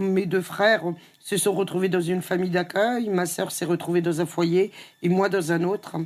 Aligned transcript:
mes 0.00 0.26
deux 0.26 0.40
frères 0.40 0.82
se 1.20 1.36
sont 1.36 1.52
retrouvés 1.52 1.88
dans 1.88 2.00
une 2.00 2.22
famille 2.22 2.50
d'accueil, 2.50 3.08
ma 3.08 3.26
sœur 3.26 3.50
s'est 3.52 3.64
retrouvée 3.64 4.00
dans 4.00 4.20
un 4.20 4.26
foyer 4.26 4.72
et 5.02 5.08
moi 5.08 5.28
dans 5.28 5.52
un 5.52 5.62
autre. 5.64 5.96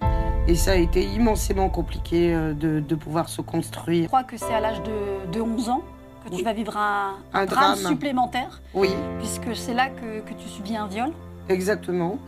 Et 0.49 0.55
ça 0.57 0.73
a 0.73 0.77
été 0.77 1.03
immensément 1.05 1.69
compliqué 1.71 2.35
euh, 2.35 2.53
de, 2.53 2.81
de 2.81 2.95
pouvoir 2.95 3.29
se 3.29 3.41
construire. 3.41 4.03
Je 4.05 4.09
crois 4.09 4.25
que 4.25 4.37
c'est 4.37 4.53
à 4.53 4.61
l'âge 4.61 4.83
de, 4.83 5.31
de 5.33 5.41
11 5.41 5.69
ans 5.71 5.83
que 6.25 6.31
tu 6.31 6.37
Oui. 6.37 6.43
vas 6.43 6.53
vivre 6.53 6.77
un, 6.77 7.15
un 7.33 7.41
Un 7.43 7.47
drame, 7.47 7.79
drame. 7.79 7.93
supplémentaire, 7.93 8.61
Oui, 8.75 8.91
puisque 9.19 9.55
c'est 9.57 9.75
là 9.75 9.89
que, 9.89 10.21
que 10.21 10.35
tu 10.35 10.49
subis 10.49 10.77
un 10.77 10.87
viol. 10.87 11.11
exactement. 11.49 12.19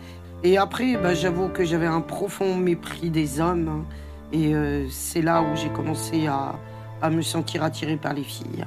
Et 0.45 0.59
après, 0.59 0.96
bah, 0.96 1.14
j'avoue 1.14 1.48
que 1.48 1.64
j'avais 1.64 1.87
un 1.87 2.03
profond 2.03 2.55
mépris 2.57 3.11
des 3.11 3.41
hommes. 3.41 3.85
Et 4.33 4.55
euh, 4.55 4.87
c'est 4.91 5.23
là 5.23 5.41
où 5.43 5.57
j'ai 5.57 5.71
commencé 5.71 6.27
à, 6.27 6.55
à 7.03 7.11
me 7.11 7.23
sentir 7.23 7.62
attirée 7.62 7.96
par 7.96 8.12
les 8.12 8.23
filles. 8.23 8.64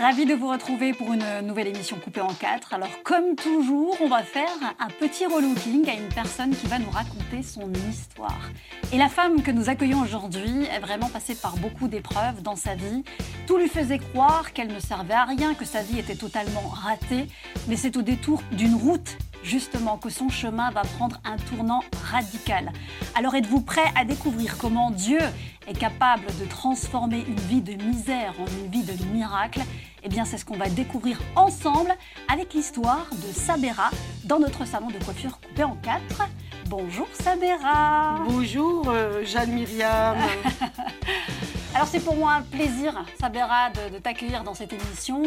Ravi 0.00 0.26
de 0.26 0.34
vous 0.34 0.48
retrouver 0.48 0.92
pour 0.92 1.12
une 1.12 1.40
nouvelle 1.42 1.68
émission 1.68 1.96
coupée 1.96 2.20
en 2.20 2.32
quatre. 2.34 2.74
Alors 2.74 3.02
comme 3.02 3.34
toujours, 3.34 3.96
on 4.00 4.08
va 4.08 4.22
faire 4.22 4.48
un 4.78 4.88
petit 4.88 5.26
relooking 5.26 5.88
à 5.88 5.94
une 5.94 6.08
personne 6.08 6.54
qui 6.54 6.66
va 6.66 6.78
nous 6.78 6.90
raconter 6.90 7.42
son 7.42 7.72
histoire. 7.90 8.50
Et 8.92 8.98
la 8.98 9.08
femme 9.08 9.42
que 9.42 9.50
nous 9.50 9.70
accueillons 9.70 10.00
aujourd'hui 10.00 10.66
est 10.66 10.80
vraiment 10.80 11.08
passée 11.08 11.34
par 11.34 11.56
beaucoup 11.56 11.88
d'épreuves 11.88 12.42
dans 12.42 12.56
sa 12.56 12.74
vie. 12.74 13.04
Tout 13.46 13.56
lui 13.56 13.68
faisait 13.68 13.98
croire 13.98 14.52
qu'elle 14.52 14.72
ne 14.72 14.80
servait 14.80 15.14
à 15.14 15.24
rien, 15.24 15.54
que 15.54 15.64
sa 15.64 15.82
vie 15.82 15.98
était 15.98 16.16
totalement 16.16 16.68
ratée. 16.68 17.26
Mais 17.68 17.76
c'est 17.76 17.96
au 17.96 18.02
détour 18.02 18.42
d'une 18.52 18.74
route 18.74 19.16
justement 19.46 19.96
que 19.96 20.10
son 20.10 20.28
chemin 20.28 20.70
va 20.72 20.82
prendre 20.82 21.18
un 21.24 21.36
tournant 21.36 21.82
radical. 22.10 22.72
Alors 23.14 23.34
êtes-vous 23.36 23.60
prêt 23.60 23.84
à 23.94 24.04
découvrir 24.04 24.58
comment 24.58 24.90
Dieu 24.90 25.20
est 25.68 25.78
capable 25.78 26.26
de 26.40 26.44
transformer 26.46 27.24
une 27.26 27.38
vie 27.40 27.60
de 27.62 27.74
misère 27.82 28.34
en 28.40 28.46
une 28.46 28.70
vie 28.70 28.82
de 28.82 29.04
miracle? 29.06 29.60
Eh 30.02 30.08
bien 30.08 30.24
c'est 30.24 30.38
ce 30.38 30.44
qu'on 30.44 30.56
va 30.56 30.68
découvrir 30.68 31.20
ensemble 31.36 31.94
avec 32.32 32.54
l'histoire 32.54 33.06
de 33.12 33.32
Sabera 33.32 33.90
dans 34.24 34.38
notre 34.40 34.64
salon 34.64 34.88
de 34.88 35.02
coiffure 35.04 35.38
coupé 35.40 35.62
en 35.64 35.76
quatre. 35.76 36.28
Bonjour 36.68 37.06
Sabera 37.12 38.16
Bonjour, 38.26 38.88
euh, 38.88 39.24
Jeanne 39.24 39.52
Myriam. 39.52 40.16
Alors 41.74 41.86
c'est 41.88 42.00
pour 42.00 42.16
moi 42.16 42.32
un 42.32 42.42
plaisir, 42.42 43.04
Sabera, 43.20 43.70
de, 43.70 43.94
de 43.94 43.98
t'accueillir 43.98 44.42
dans 44.44 44.54
cette 44.54 44.72
émission. 44.72 45.22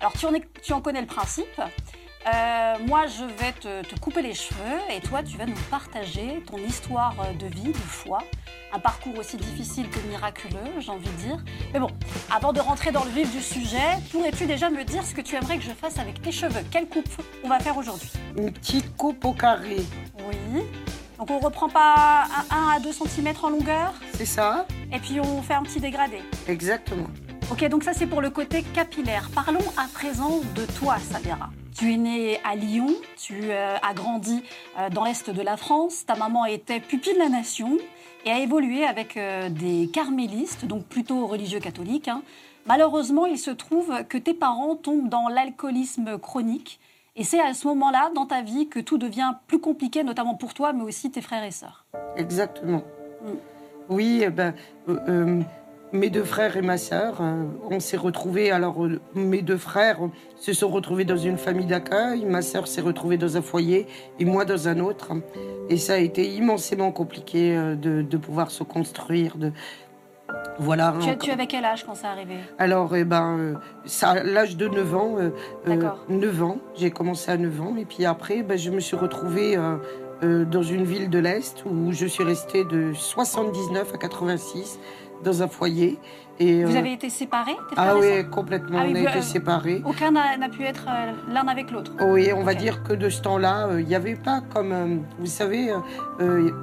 Alors 0.00 0.12
tu 0.12 0.26
en, 0.26 0.32
es- 0.34 0.48
tu 0.62 0.72
en 0.72 0.80
connais 0.80 1.00
le 1.00 1.06
principe. 1.08 1.60
Euh, 2.26 2.74
moi, 2.86 3.06
je 3.06 3.24
vais 3.24 3.52
te, 3.52 3.82
te 3.82 3.98
couper 3.98 4.22
les 4.22 4.34
cheveux 4.34 4.78
et 4.90 5.00
toi, 5.00 5.22
tu 5.22 5.36
vas 5.38 5.46
nous 5.46 5.56
partager 5.70 6.42
ton 6.46 6.58
histoire 6.58 7.14
de 7.38 7.46
vie, 7.46 7.72
de 7.72 7.76
foi. 7.76 8.18
Un 8.72 8.78
parcours 8.78 9.16
aussi 9.18 9.36
difficile 9.38 9.88
que 9.88 9.98
miraculeux, 10.00 10.58
j'ai 10.80 10.90
envie 10.90 11.08
de 11.08 11.16
dire. 11.16 11.42
Mais 11.72 11.80
bon, 11.80 11.88
avant 12.34 12.52
de 12.52 12.60
rentrer 12.60 12.90
dans 12.92 13.04
le 13.04 13.10
vif 13.10 13.30
du 13.32 13.40
sujet, 13.40 13.96
pourrais-tu 14.12 14.44
déjà 14.46 14.68
me 14.68 14.84
dire 14.84 15.04
ce 15.04 15.14
que 15.14 15.22
tu 15.22 15.36
aimerais 15.36 15.56
que 15.56 15.64
je 15.64 15.70
fasse 15.70 15.98
avec 15.98 16.20
tes 16.20 16.32
cheveux? 16.32 16.60
Quelle 16.70 16.86
coupe 16.86 17.08
on 17.42 17.48
va 17.48 17.60
faire 17.60 17.78
aujourd'hui? 17.78 18.10
Une 18.36 18.52
petite 18.52 18.94
coupe 18.96 19.24
au 19.24 19.32
carré, 19.32 19.76
Oui. 20.18 20.62
Donc 21.18 21.30
on 21.30 21.38
reprend 21.40 21.68
pas 21.68 22.26
un 22.50 22.56
1 22.74 22.76
à 22.76 22.80
2 22.80 22.92
cm 22.92 23.32
en 23.42 23.50
longueur? 23.50 23.92
C'est 24.14 24.26
ça 24.26 24.66
et 24.92 24.98
puis 24.98 25.18
on 25.20 25.42
fait 25.42 25.54
un 25.54 25.62
petit 25.62 25.80
dégradé. 25.80 26.18
Exactement. 26.46 27.08
Ok, 27.50 27.66
donc 27.68 27.82
ça 27.82 27.94
c'est 27.94 28.06
pour 28.06 28.20
le 28.20 28.28
côté 28.28 28.62
capillaire. 28.62 29.30
Parlons 29.34 29.64
à 29.78 29.88
présent 29.92 30.40
de 30.54 30.66
toi, 30.78 30.98
Sabera. 30.98 31.48
Tu 31.74 31.94
es 31.94 31.96
née 31.96 32.38
à 32.44 32.54
Lyon, 32.54 32.88
tu 33.16 33.40
euh, 33.44 33.76
as 33.80 33.94
grandi 33.94 34.42
euh, 34.78 34.90
dans 34.90 35.04
l'Est 35.04 35.30
de 35.30 35.40
la 35.40 35.56
France, 35.56 36.04
ta 36.04 36.14
maman 36.14 36.44
était 36.44 36.78
pupille 36.78 37.14
de 37.14 37.18
la 37.18 37.30
nation 37.30 37.78
et 38.26 38.30
a 38.30 38.38
évolué 38.40 38.84
avec 38.84 39.16
euh, 39.16 39.48
des 39.48 39.88
carmélistes, 39.90 40.66
donc 40.66 40.84
plutôt 40.84 41.26
religieux 41.26 41.60
catholiques. 41.60 42.08
hein. 42.08 42.22
Malheureusement, 42.66 43.24
il 43.24 43.38
se 43.38 43.50
trouve 43.50 44.04
que 44.08 44.18
tes 44.18 44.34
parents 44.34 44.76
tombent 44.76 45.08
dans 45.08 45.28
l'alcoolisme 45.28 46.18
chronique 46.18 46.80
et 47.16 47.24
c'est 47.24 47.40
à 47.40 47.54
ce 47.54 47.66
moment-là 47.68 48.10
dans 48.14 48.26
ta 48.26 48.42
vie 48.42 48.68
que 48.68 48.78
tout 48.78 48.98
devient 48.98 49.32
plus 49.46 49.58
compliqué, 49.58 50.04
notamment 50.04 50.34
pour 50.34 50.52
toi, 50.52 50.74
mais 50.74 50.82
aussi 50.82 51.10
tes 51.10 51.22
frères 51.22 51.44
et 51.44 51.50
sœurs. 51.50 51.86
Exactement. 52.16 52.82
Mm. 53.22 53.30
Oui, 53.88 54.20
eh 54.22 54.28
ben, 54.28 54.52
mes 55.92 56.10
deux 56.10 56.24
frères 56.24 56.56
et 56.56 56.62
ma 56.62 56.78
sœur, 56.78 57.18
euh, 57.20 57.44
on 57.70 57.80
s'est 57.80 57.96
retrouvés. 57.96 58.50
Alors, 58.50 58.84
euh, 58.84 59.00
mes 59.14 59.42
deux 59.42 59.56
frères 59.56 59.98
se 60.36 60.52
sont 60.52 60.68
retrouvés 60.68 61.04
dans 61.04 61.16
une 61.16 61.38
famille 61.38 61.66
d'accueil, 61.66 62.24
ma 62.24 62.42
sœur 62.42 62.68
s'est 62.68 62.80
retrouvée 62.80 63.16
dans 63.16 63.36
un 63.36 63.42
foyer 63.42 63.86
et 64.18 64.24
moi 64.24 64.44
dans 64.44 64.68
un 64.68 64.78
autre. 64.80 65.12
Et 65.68 65.76
ça 65.76 65.94
a 65.94 65.98
été 65.98 66.26
immensément 66.28 66.92
compliqué 66.92 67.56
euh, 67.56 67.74
de, 67.74 68.02
de 68.02 68.16
pouvoir 68.16 68.50
se 68.50 68.62
construire. 68.62 69.36
De... 69.36 69.52
Voilà. 70.58 70.94
Tu, 71.00 71.16
tu 71.18 71.30
avais 71.30 71.46
quel 71.46 71.64
âge 71.64 71.84
quand 71.84 71.94
ça 71.94 72.10
arrivé 72.10 72.34
Alors, 72.58 72.94
eh 72.94 73.04
ben, 73.04 73.38
euh, 73.38 73.54
ça, 73.86 74.10
à 74.10 74.22
l'âge 74.22 74.56
de 74.56 74.68
9 74.68 74.94
ans, 74.94 75.16
euh, 75.18 75.30
euh, 75.66 75.76
D'accord. 75.76 76.04
9 76.08 76.42
ans, 76.42 76.58
j'ai 76.76 76.90
commencé 76.90 77.30
à 77.30 77.36
9 77.36 77.60
ans, 77.60 77.76
et 77.78 77.84
puis 77.84 78.04
après, 78.04 78.42
ben, 78.42 78.58
je 78.58 78.70
me 78.70 78.80
suis 78.80 78.96
retrouvée 78.96 79.56
euh, 79.56 79.76
euh, 80.24 80.44
dans 80.44 80.62
une 80.62 80.82
ville 80.82 81.10
de 81.10 81.18
l'Est 81.20 81.64
où 81.64 81.92
je 81.92 82.06
suis 82.06 82.24
restée 82.24 82.64
de 82.64 82.92
79 82.92 83.94
à 83.94 83.98
86 83.98 84.80
dans 85.22 85.42
un 85.42 85.48
foyer. 85.48 85.98
Et, 86.40 86.64
Vous 86.64 86.74
euh, 86.74 86.78
avez 86.78 86.92
été 86.92 87.10
séparés 87.10 87.56
Ah 87.76 87.94
et 87.94 88.22
oui, 88.22 88.30
complètement, 88.30 88.78
Ah 88.80 88.84
oui, 88.86 88.92
on 88.92 88.96
a 88.96 89.10
été 89.10 89.18
euh, 89.18 89.22
séparés. 89.22 89.82
Aucun 89.84 90.10
n'a 90.12 90.48
pu 90.48 90.62
être 90.62 90.86
euh, 90.88 91.12
l'un 91.32 91.46
avec 91.48 91.70
l'autre. 91.70 91.92
Oui, 92.00 92.30
on 92.32 92.42
va 92.44 92.54
dire 92.54 92.82
que 92.84 92.92
de 92.92 93.08
ce 93.08 93.20
temps-là, 93.22 93.68
il 93.78 93.86
n'y 93.86 93.94
avait 93.94 94.14
pas 94.14 94.40
comme, 94.54 95.02
vous 95.18 95.26
savez, 95.26 95.72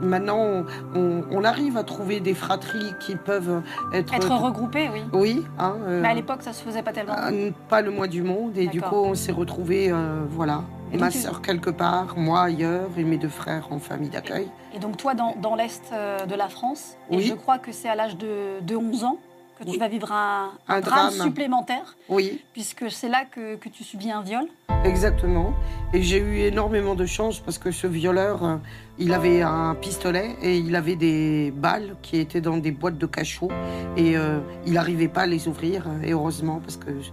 maintenant, 0.01 0.63
on, 0.95 1.43
arrive 1.43 1.77
à 1.77 1.83
trouver 1.83 2.19
des 2.21 2.33
fratries 2.33 2.93
qui 2.99 3.15
peuvent 3.15 3.61
être... 3.93 4.13
Être 4.13 4.31
regroupés, 4.31 4.89
oui. 4.91 5.01
Oui, 5.13 5.45
hein, 5.59 5.75
Mais 6.01 6.07
à 6.07 6.13
l'époque, 6.13 6.41
ça 6.41 6.53
se 6.53 6.63
faisait 6.63 6.81
pas 6.81 6.91
tellement. 6.91 7.13
Ah, 7.15 7.29
pas 7.69 7.81
le 7.81 7.91
mois 7.91 8.07
du 8.07 8.23
monde 8.23 8.57
et 8.57 8.65
du 8.67 8.81
coup 8.81 8.95
on 8.95 9.13
s'est 9.13 9.31
retrouvés 9.31 9.93
voilà 10.29 10.63
Et 10.91 10.97
ma 10.97 11.09
tu- 11.09 11.19
sœur 11.19 11.41
quelque 11.41 11.69
part 11.69 12.17
moi 12.17 12.43
ailleurs 12.43 12.89
et 12.97 13.03
mes 13.03 13.17
deux 13.17 13.29
frères 13.29 13.67
en 13.71 13.77
famille 13.79 14.09
d'accueil 14.09 14.47
Et 14.73 14.79
donc 14.79 14.97
toi, 14.97 15.13
dans, 15.13 15.35
dans 15.39 15.55
l'Est 15.55 15.91
de 16.27 16.35
la 16.35 16.49
France, 16.49 16.97
et 17.11 17.17
Oui. 17.17 17.23
je 17.29 17.33
crois 17.35 17.59
que 17.59 17.71
c'est 17.71 17.89
à 17.89 17.95
l'âge 17.95 18.17
de, 18.17 18.59
de 18.61 18.75
11 18.75 19.03
ans 19.03 19.17
que 19.57 19.63
tu 19.63 19.77
vas 19.79 19.87
vivre 19.87 20.11
un, 20.11 20.51
Un 20.67 20.81
drame, 20.81 21.09
drame. 21.13 21.27
supplémentaire, 21.27 21.95
oui. 22.09 22.41
Puisque 22.53 22.91
c'est 22.91 23.09
là 23.09 23.23
que, 23.25 23.55
que 23.55 23.69
tu 23.69 23.83
subis 23.83 24.11
un 24.11 24.21
viol. 24.21 24.45
exactement. 24.83 25.53
Et 25.93 26.01
j'ai 26.01 26.17
eu 26.19 26.39
énormément 26.39 26.95
de 26.95 27.05
chance 27.05 27.39
parce 27.39 27.57
que 27.57 27.71
ce 27.71 27.87
violeur 27.87 28.43
euh, 28.43 28.57
il 28.97 29.13
avait 29.13 29.41
un 29.41 29.75
pistolet 29.75 30.35
et 30.41 30.57
il 30.57 30.75
avait 30.75 30.95
des 30.95 31.51
balles 31.55 31.95
qui 32.01 32.17
étaient 32.19 32.41
dans 32.41 32.57
des 32.57 32.71
boîtes 32.71 32.97
de 32.97 33.05
cachot. 33.05 33.49
Et 33.97 34.17
euh, 34.17 34.39
il 34.65 34.73
n'arrivait 34.73 35.07
pas 35.07 35.21
à 35.21 35.25
les 35.27 35.47
ouvrir 35.47 35.85
euh, 35.87 36.01
et 36.03 36.11
heureusement 36.11 36.59
parce 36.59 36.77
que 36.77 36.89
je- 37.01 37.11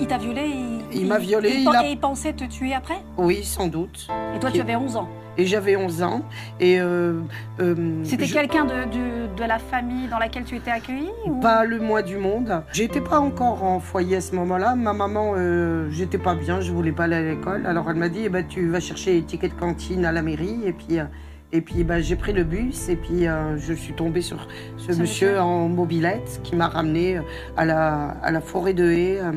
Il, 0.00 0.06
t'a 0.06 0.18
violé 0.18 0.46
il, 0.92 1.00
Il 1.00 1.06
m'a 1.08 1.18
violé, 1.18 1.50
il 1.50 1.60
il 1.60 1.64
pen- 1.64 1.74
a- 1.74 1.84
Et 1.86 1.90
il 1.92 1.98
pensait 1.98 2.32
te 2.34 2.44
tuer 2.44 2.72
après? 2.74 3.02
Oui 3.18 3.42
sans 3.42 3.66
doute. 3.66 4.06
Et 4.34 4.38
toi, 4.38 4.50
tu 4.52 4.60
avais 4.60 4.76
11 4.76 4.96
ans. 4.96 5.08
Et 5.36 5.46
j'avais 5.46 5.76
11 5.76 6.02
ans 6.02 6.22
et 6.60 6.80
euh, 6.80 7.20
euh, 7.60 7.74
C'était 8.04 8.26
je- 8.26 8.34
quelqu'un 8.34 8.64
de, 8.64 8.84
de, 8.84 9.34
de 9.36 9.44
la 9.44 9.58
famille 9.58 10.08
dans 10.08 10.18
laquelle 10.18 10.44
tu 10.44 10.56
étais 10.56 10.70
accueillie 10.70 11.10
ou... 11.26 11.40
Pas 11.40 11.64
le 11.64 11.78
mois 11.80 12.02
du 12.02 12.16
monde. 12.18 12.62
J'étais 12.72 13.00
pas 13.00 13.18
encore 13.20 13.64
en 13.64 13.80
foyer 13.80 14.16
à 14.16 14.20
ce 14.20 14.34
moment-là. 14.36 14.74
Ma 14.76 14.92
maman, 14.92 15.34
euh, 15.36 15.88
j'étais 15.90 16.18
pas 16.18 16.34
bien, 16.34 16.60
je 16.60 16.72
voulais 16.72 16.92
pas 16.92 17.04
aller 17.04 17.16
à 17.16 17.22
l'école. 17.22 17.66
Alors 17.66 17.90
elle 17.90 17.96
m'a 17.96 18.08
dit, 18.08 18.22
eh 18.24 18.28
ben, 18.28 18.44
tu 18.46 18.68
vas 18.68 18.80
chercher 18.80 19.14
les 19.14 19.22
tickets 19.22 19.54
de 19.54 19.58
cantine 19.60 20.04
à 20.04 20.12
la 20.12 20.22
mairie. 20.22 20.60
Et 20.64 20.72
puis, 20.72 20.98
euh, 21.00 21.04
et 21.52 21.60
puis 21.60 21.84
ben, 21.84 22.00
j'ai 22.00 22.16
pris 22.16 22.32
le 22.32 22.42
bus 22.44 22.88
et 22.88 22.96
puis 22.96 23.26
euh, 23.26 23.56
je 23.58 23.72
suis 23.74 23.92
tombée 23.94 24.22
sur 24.22 24.46
ce, 24.76 24.92
Ce 24.92 25.00
monsieur, 25.00 25.28
monsieur. 25.28 25.40
en 25.40 25.68
mobilette 25.68 26.40
qui 26.42 26.56
m'a 26.56 26.68
ramené 26.68 27.20
à 27.56 27.64
la, 27.64 28.16
à 28.22 28.30
la 28.30 28.40
forêt 28.40 28.74
de 28.74 28.90
haie. 28.90 29.20
euh, 29.20 29.32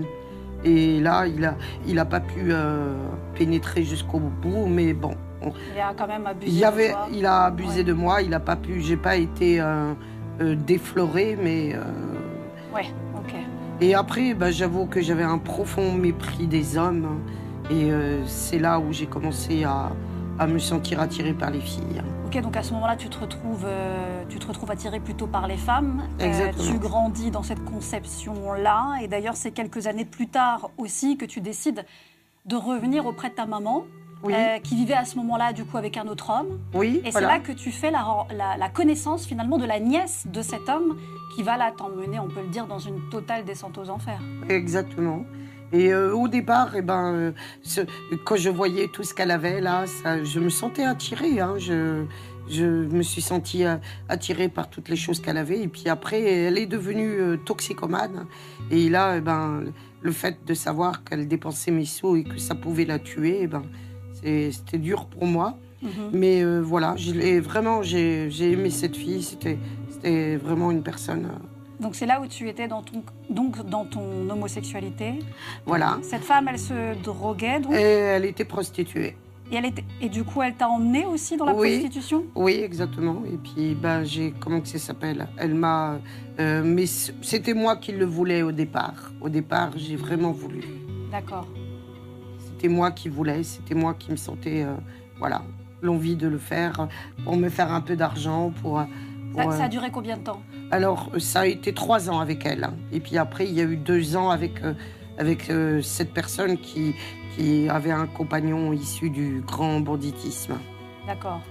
Et 0.63 0.99
là, 0.99 1.27
il 1.27 1.45
a, 1.45 1.55
il 1.87 1.99
a 1.99 2.05
pas 2.05 2.19
pu 2.19 2.51
euh, 2.51 2.95
pénétrer 3.35 3.83
jusqu'au 3.83 4.19
bout, 4.19 4.65
mais 4.67 4.93
bon, 4.93 5.13
Il 5.43 5.79
a 5.79 5.93
quand 5.97 6.07
même 6.07 6.25
abusé 6.25 6.51
il, 6.51 6.59
de 6.59 6.65
avait, 6.65 6.91
toi. 6.91 7.07
il 7.13 7.25
a 7.25 7.43
abusé 7.45 7.77
Ouais. 7.79 7.83
de 7.83 7.93
moi. 7.93 8.21
Il 8.21 8.33
a 8.33 8.39
pas 8.39 8.55
pu, 8.55 8.81
j'ai 8.81 8.97
pas 8.97 9.15
été 9.17 9.59
euh, 9.61 9.93
euh, 10.41 10.55
déflorée, 10.55 11.37
mais. 11.41 11.73
euh, 11.75 11.81
Ouais, 12.73 12.87
ok. 13.15 13.33
Et 13.81 13.93
après, 13.95 14.33
bah, 14.33 14.51
j'avoue 14.51 14.85
que 14.87 15.01
j'avais 15.01 15.23
un 15.23 15.37
profond 15.37 15.93
mépris 15.93 16.47
des 16.47 16.77
hommes. 16.77 17.19
Et 17.69 17.91
euh, 17.91 18.25
c'est 18.25 18.59
là 18.59 18.79
où 18.79 18.91
j'ai 18.93 19.05
commencé 19.07 19.63
à, 19.63 19.91
à 20.39 20.47
me 20.47 20.57
sentir 20.59 20.99
attirée 21.01 21.33
par 21.33 21.51
les 21.51 21.59
filles. 21.61 22.01
Ok, 22.25 22.41
donc 22.41 22.57
à 22.57 22.63
ce 22.63 22.73
moment-là, 22.73 22.95
tu 22.97 23.07
te 23.07 23.17
retrouves, 23.19 23.65
tu 24.27 24.37
te 24.39 24.47
retrouves 24.47 24.69
attiré 24.71 24.99
plutôt 24.99 25.27
par 25.27 25.47
les 25.47 25.55
femmes. 25.57 26.03
Exactement. 26.19 26.71
tu 26.71 26.77
grandis 26.79 27.31
dans 27.31 27.43
cette 27.43 27.63
conception-là. 27.63 28.95
Et 29.01 29.07
d'ailleurs, 29.07 29.35
c'est 29.35 29.51
quelques 29.51 29.87
années 29.87 30.05
plus 30.05 30.27
tard 30.27 30.71
aussi 30.77 31.17
que 31.17 31.25
tu 31.25 31.39
décides 31.41 31.85
de 32.45 32.55
revenir 32.55 33.05
auprès 33.05 33.29
de 33.29 33.35
ta 33.35 33.45
maman. 33.45 33.83
Oui. 34.23 34.33
euh, 34.35 34.59
qui 34.59 34.75
vivait 34.75 34.93
à 34.95 35.05
ce 35.05 35.15
moment-là 35.17 35.53
du 35.53 35.63
coup 35.65 35.77
avec 35.77 35.95
un 35.97 36.07
autre 36.07 36.29
homme. 36.31 36.59
Oui, 36.73 37.01
Et 37.05 37.11
c'est 37.11 37.21
là 37.21 37.39
que 37.39 37.51
tu 37.51 37.71
fais 37.71 37.91
la, 37.91 38.05
la- 38.35 38.57
la 38.57 38.69
connaissance 38.69 39.25
finalement 39.25 39.57
de 39.57 39.65
la 39.65 39.79
nièce 39.79 40.25
de 40.31 40.41
cet 40.41 40.67
homme 40.69 40.97
qui 41.35 41.43
va 41.43 41.55
là 41.57 41.71
t'emmener, 41.75 42.19
on 42.19 42.27
peut 42.27 42.41
le 42.41 42.47
dire, 42.49 42.65
dans 42.67 42.79
une 42.79 42.99
totale 43.11 43.45
descente 43.45 43.77
aux 43.77 43.89
enfers. 43.89 44.19
Exactement. 44.49 45.23
Et 45.73 45.93
euh, 45.93 46.13
au 46.15 46.27
départ, 46.27 46.75
eh 46.75 46.81
ben, 46.81 47.13
euh, 47.13 47.31
ce- 47.61 47.81
quand 48.25 48.37
je 48.37 48.49
voyais 48.49 48.87
tout 48.87 49.03
ce 49.03 49.13
qu'elle 49.13 49.31
avait 49.31 49.59
là, 49.61 49.85
ça, 49.85 50.23
je 50.23 50.39
me 50.39 50.49
sentais 50.49 50.83
attirée. 50.85 51.39
hein. 51.41 51.55
Je, 51.57 52.05
je 52.49 52.63
me 52.65 53.01
suis 53.03 53.21
sentie 53.21 53.65
attirée 54.07 54.47
par 54.47 54.69
toutes 54.69 54.87
les 54.89 54.95
choses 54.95 55.19
qu'elle 55.21 55.37
avait. 55.37 55.59
Et 55.59 55.67
puis 55.67 55.89
après, 55.89 56.21
elle 56.23 56.57
est 56.57 56.65
devenue 56.65 57.37
toxicomane. 57.45 58.25
Et 58.71 58.87
là, 58.89 59.17
eh 59.17 59.21
ben, 59.21 59.65
le 60.01 60.11
fait 60.13 60.37
de 60.45 60.53
savoir 60.53 61.03
qu'elle 61.03 61.27
dépensait 61.27 61.71
mes 61.71 61.85
sous 61.85 62.15
et 62.15 62.23
que 62.23 62.37
ça 62.37 62.55
pouvait 62.55 62.85
la 62.85 62.97
tuer, 62.99 63.39
eh 63.41 63.47
ben, 63.47 63.63
c'était 64.21 64.77
dur 64.77 65.05
pour 65.05 65.25
moi. 65.25 65.57
Mhm. 65.81 65.89
Mais 66.13 66.43
euh, 66.43 66.59
voilà, 66.61 66.95
l'ai- 67.13 67.39
vraiment, 67.39 67.81
j'ai 67.83 68.29
aimé 68.51 68.69
cette 68.71 68.95
fille. 68.95 69.21
C'était 69.23 69.57
vraiment 70.37 70.71
une 70.71 70.81
personne. 70.83 71.25
euh, 71.25 71.83
Donc 71.83 71.93
c'est 71.95 72.05
là 72.07 72.19
où 72.21 72.25
tu 72.27 72.49
étais 72.49 72.67
dans 72.67 72.81
ton, 72.81 73.03
donc 73.29 73.63
dans 73.69 73.85
ton 73.85 74.27
homosexualité. 74.29 75.19
voilà. 75.65 75.99
Cette 76.01 76.23
femme, 76.23 76.47
elle 76.49 76.57
se 76.59 76.95
droguait 77.03 77.59
donc, 77.59 77.73
Et 77.73 77.81
elle 78.15 78.25
était 78.25 78.45
prostituée. 78.45 79.15
et, 79.51 79.55
elle 79.55 79.65
était, 79.65 79.83
et 80.01 80.09
du 80.09 80.23
coup, 80.23 80.41
elle 80.41 80.55
t'a 80.55 80.67
emmené 80.67 81.05
aussi 81.05 81.37
dans 81.37 81.45
la 81.45 81.53
Oui. 81.53 81.69
prostitution? 81.77 82.23
Oui, 82.35 82.53
exactement. 82.63 83.21
Et 83.31 83.37
puis, 83.37 83.75
ben, 83.75 84.03
j'ai. 84.03 84.33
Comment 84.39 84.61
que 84.61 84.67
ça 84.67 84.79
s'appelle? 84.79 85.27
Elle 85.37 85.53
m'a. 85.53 85.99
euh, 86.39 86.63
mais 86.65 86.85
c'était 86.87 87.53
moi 87.53 87.75
qui 87.75 87.91
le 87.91 88.05
voulais 88.05 88.41
au 88.41 88.51
départ. 88.51 89.11
Au 89.21 89.29
départ, 89.29 89.71
j'ai 89.77 89.95
vraiment 89.95 90.31
voulu. 90.31 90.63
D'accord. 91.11 91.47
C'était 92.57 92.69
moi 92.73 92.89
qui 92.89 93.07
voulais, 93.07 93.43
c'était 93.43 93.75
moi 93.75 93.93
qui 93.93 94.09
me 94.09 94.15
sentais. 94.15 94.63
euh, 94.63 94.73
voilà, 95.19 95.43
l'envie 95.83 96.15
de 96.15 96.27
le 96.27 96.39
faire 96.39 96.87
pour 97.23 97.35
me 97.37 97.49
faire 97.49 97.71
un 97.71 97.81
peu 97.81 97.95
d'argent. 97.95 98.51
Pour, 98.63 98.81
pour, 99.31 99.41
Ça, 99.43 99.47
euh, 99.47 99.51
ça 99.51 99.63
a 99.65 99.67
duré 99.67 99.91
combien 99.91 100.17
de 100.17 100.23
temps? 100.23 100.41
Alors, 100.71 101.09
euh, 101.13 101.19
ça 101.19 101.41
a 101.41 101.45
été 101.45 101.71
trois 101.71 102.09
ans 102.09 102.19
avec 102.19 102.47
elle. 102.47 102.63
hein. 102.63 102.73
Et 102.91 102.99
puis 102.99 103.15
après, 103.19 103.45
il 103.47 103.53
y 103.53 103.61
a 103.61 103.63
eu 103.63 103.77
deux 103.77 104.15
ans 104.15 104.31
avec, 104.31 104.63
euh, 104.63 104.73
avec 105.19 105.51
euh, 105.51 105.83
cette 105.83 106.13
personne 106.15 106.57
qui, 106.57 106.95
qui 107.35 107.69
avait 107.69 107.91
un 107.91 108.07
compagnon 108.07 108.73
issu 108.73 109.11
du 109.11 109.43
grand 109.45 109.79
banditisme. 109.81 110.55
D'accord. 111.05 111.41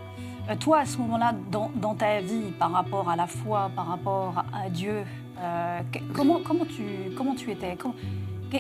Euh, 0.50 0.56
toi, 0.56 0.79
à 0.81 0.87
ce 0.87 0.99
moment-là, 0.99 1.35
dans, 1.52 1.70
dans 1.76 1.94
ta 1.94 2.20
vie, 2.20 2.50
par 2.59 2.73
rapport 2.73 3.09
à 3.09 3.14
la 3.14 3.29
foi, 3.29 3.70
par 3.76 3.87
rapport 3.87 4.44
à 4.52 4.69
Dieu, 4.70 5.05
euh, 5.41 5.81
comment, 6.14 6.41
comment, 6.44 6.64
tu, 6.64 6.82
comment 7.17 7.37
tu 7.37 7.52
étais? 7.52 7.76
Comment- 7.81 7.94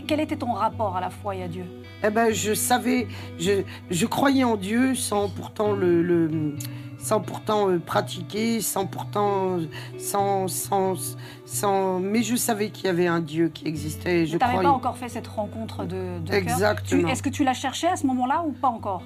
Quel 0.06 0.20
était 0.20 0.36
ton 0.36 0.52
rapport 0.52 0.96
à 0.96 1.00
la 1.00 1.10
foi 1.10 1.34
et 1.34 1.42
à 1.42 1.48
Dieu? 1.48 1.64
Eh 2.04 2.10
ben, 2.10 2.32
je 2.32 2.54
savais, 2.54 3.08
je, 3.38 3.62
je 3.90 4.06
croyais 4.06 4.44
en 4.44 4.56
Dieu 4.56 4.94
sans 4.94 5.28
pourtant 5.28 5.72
le, 5.72 6.02
le- 6.02 6.54
sans 6.98 7.20
pourtant 7.20 7.68
euh, 7.70 7.78
pratiquer, 7.78 8.60
sans 8.60 8.86
pourtant, 8.86 9.58
sans, 9.98 10.48
sans, 10.48 10.94
sans, 11.44 11.98
mais 12.00 12.22
je 12.22 12.36
savais 12.36 12.70
qu'il 12.70 12.86
y 12.86 12.88
avait 12.88 13.06
un 13.06 13.20
Dieu 13.20 13.48
qui 13.48 13.66
existait. 13.66 14.26
Je 14.26 14.36
Tu 14.36 14.44
n'avais 14.44 14.62
pas 14.62 14.70
encore 14.70 14.96
fait 14.98 15.08
cette 15.08 15.26
rencontre 15.26 15.84
de, 15.84 16.18
de 16.24 16.32
Exactement. 16.32 17.08
Est-ce 17.08 17.22
que 17.22 17.28
tu 17.28 17.44
l'as 17.44 17.54
cherché 17.54 17.86
à 17.86 17.96
ce 17.96 18.06
moment-là 18.06 18.44
ou 18.46 18.52
pas 18.52 18.68
encore? 18.68 19.02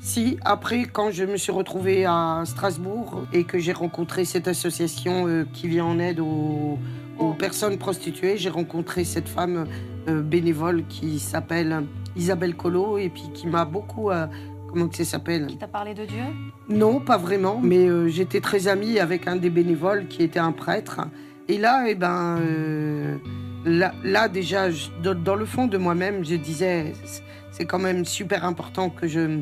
Si, 0.00 0.36
après, 0.44 0.84
quand 0.84 1.10
je 1.12 1.24
me 1.24 1.36
suis 1.36 1.52
retrouvée 1.52 2.04
à 2.06 2.42
Strasbourg 2.44 3.22
et 3.32 3.44
que 3.44 3.58
j'ai 3.58 3.72
rencontré 3.72 4.24
cette 4.24 4.48
association 4.48 5.28
euh, 5.28 5.44
qui 5.52 5.68
vient 5.68 5.84
en 5.84 5.98
aide 6.00 6.18
aux, 6.18 6.76
aux 7.18 7.32
personnes 7.34 7.78
prostituées, 7.78 8.36
j'ai 8.36 8.50
rencontré 8.50 9.04
cette 9.04 9.28
femme 9.28 9.66
euh, 10.08 10.20
bénévole 10.22 10.84
qui 10.88 11.20
s'appelle 11.20 11.84
Isabelle 12.16 12.54
Collot 12.56 12.98
et 12.98 13.08
puis 13.08 13.30
qui 13.34 13.46
m'a 13.46 13.64
beaucoup. 13.64 14.10
euh, 14.10 14.26
comment 14.68 14.88
que 14.88 14.96
ça 14.96 15.04
s'appelle? 15.04 15.46
Qui 15.48 15.58
t'a 15.58 15.66
parlé 15.68 15.92
de 15.94 16.04
Dieu? 16.04 16.22
Non, 16.68 17.00
pas 17.00 17.18
vraiment, 17.18 17.60
mais 17.62 17.86
euh, 17.88 18.08
j'étais 18.08 18.40
très 18.40 18.68
amie 18.68 18.98
avec 18.98 19.26
un 19.28 19.36
des 19.36 19.50
bénévoles 19.50 20.06
qui 20.08 20.22
était 20.22 20.38
un 20.38 20.52
prêtre. 20.52 21.00
Et 21.48 21.58
là, 21.58 21.84
eh 21.88 21.94
ben, 21.94 22.38
euh, 22.40 23.16
là, 23.64 23.92
là, 24.02 24.28
déjà, 24.28 24.70
je- 24.70 24.88
dans, 25.14 25.34
le 25.34 25.44
fond 25.44 25.66
de 25.66 25.76
moi-même, 25.76 26.24
je 26.24 26.36
disais, 26.36 26.94
c'est- 27.04 27.22
c'est 27.50 27.64
quand 27.66 27.78
même 27.80 28.04
super 28.06 28.44
important 28.46 28.88
que 28.88 29.06
je, 29.06 29.40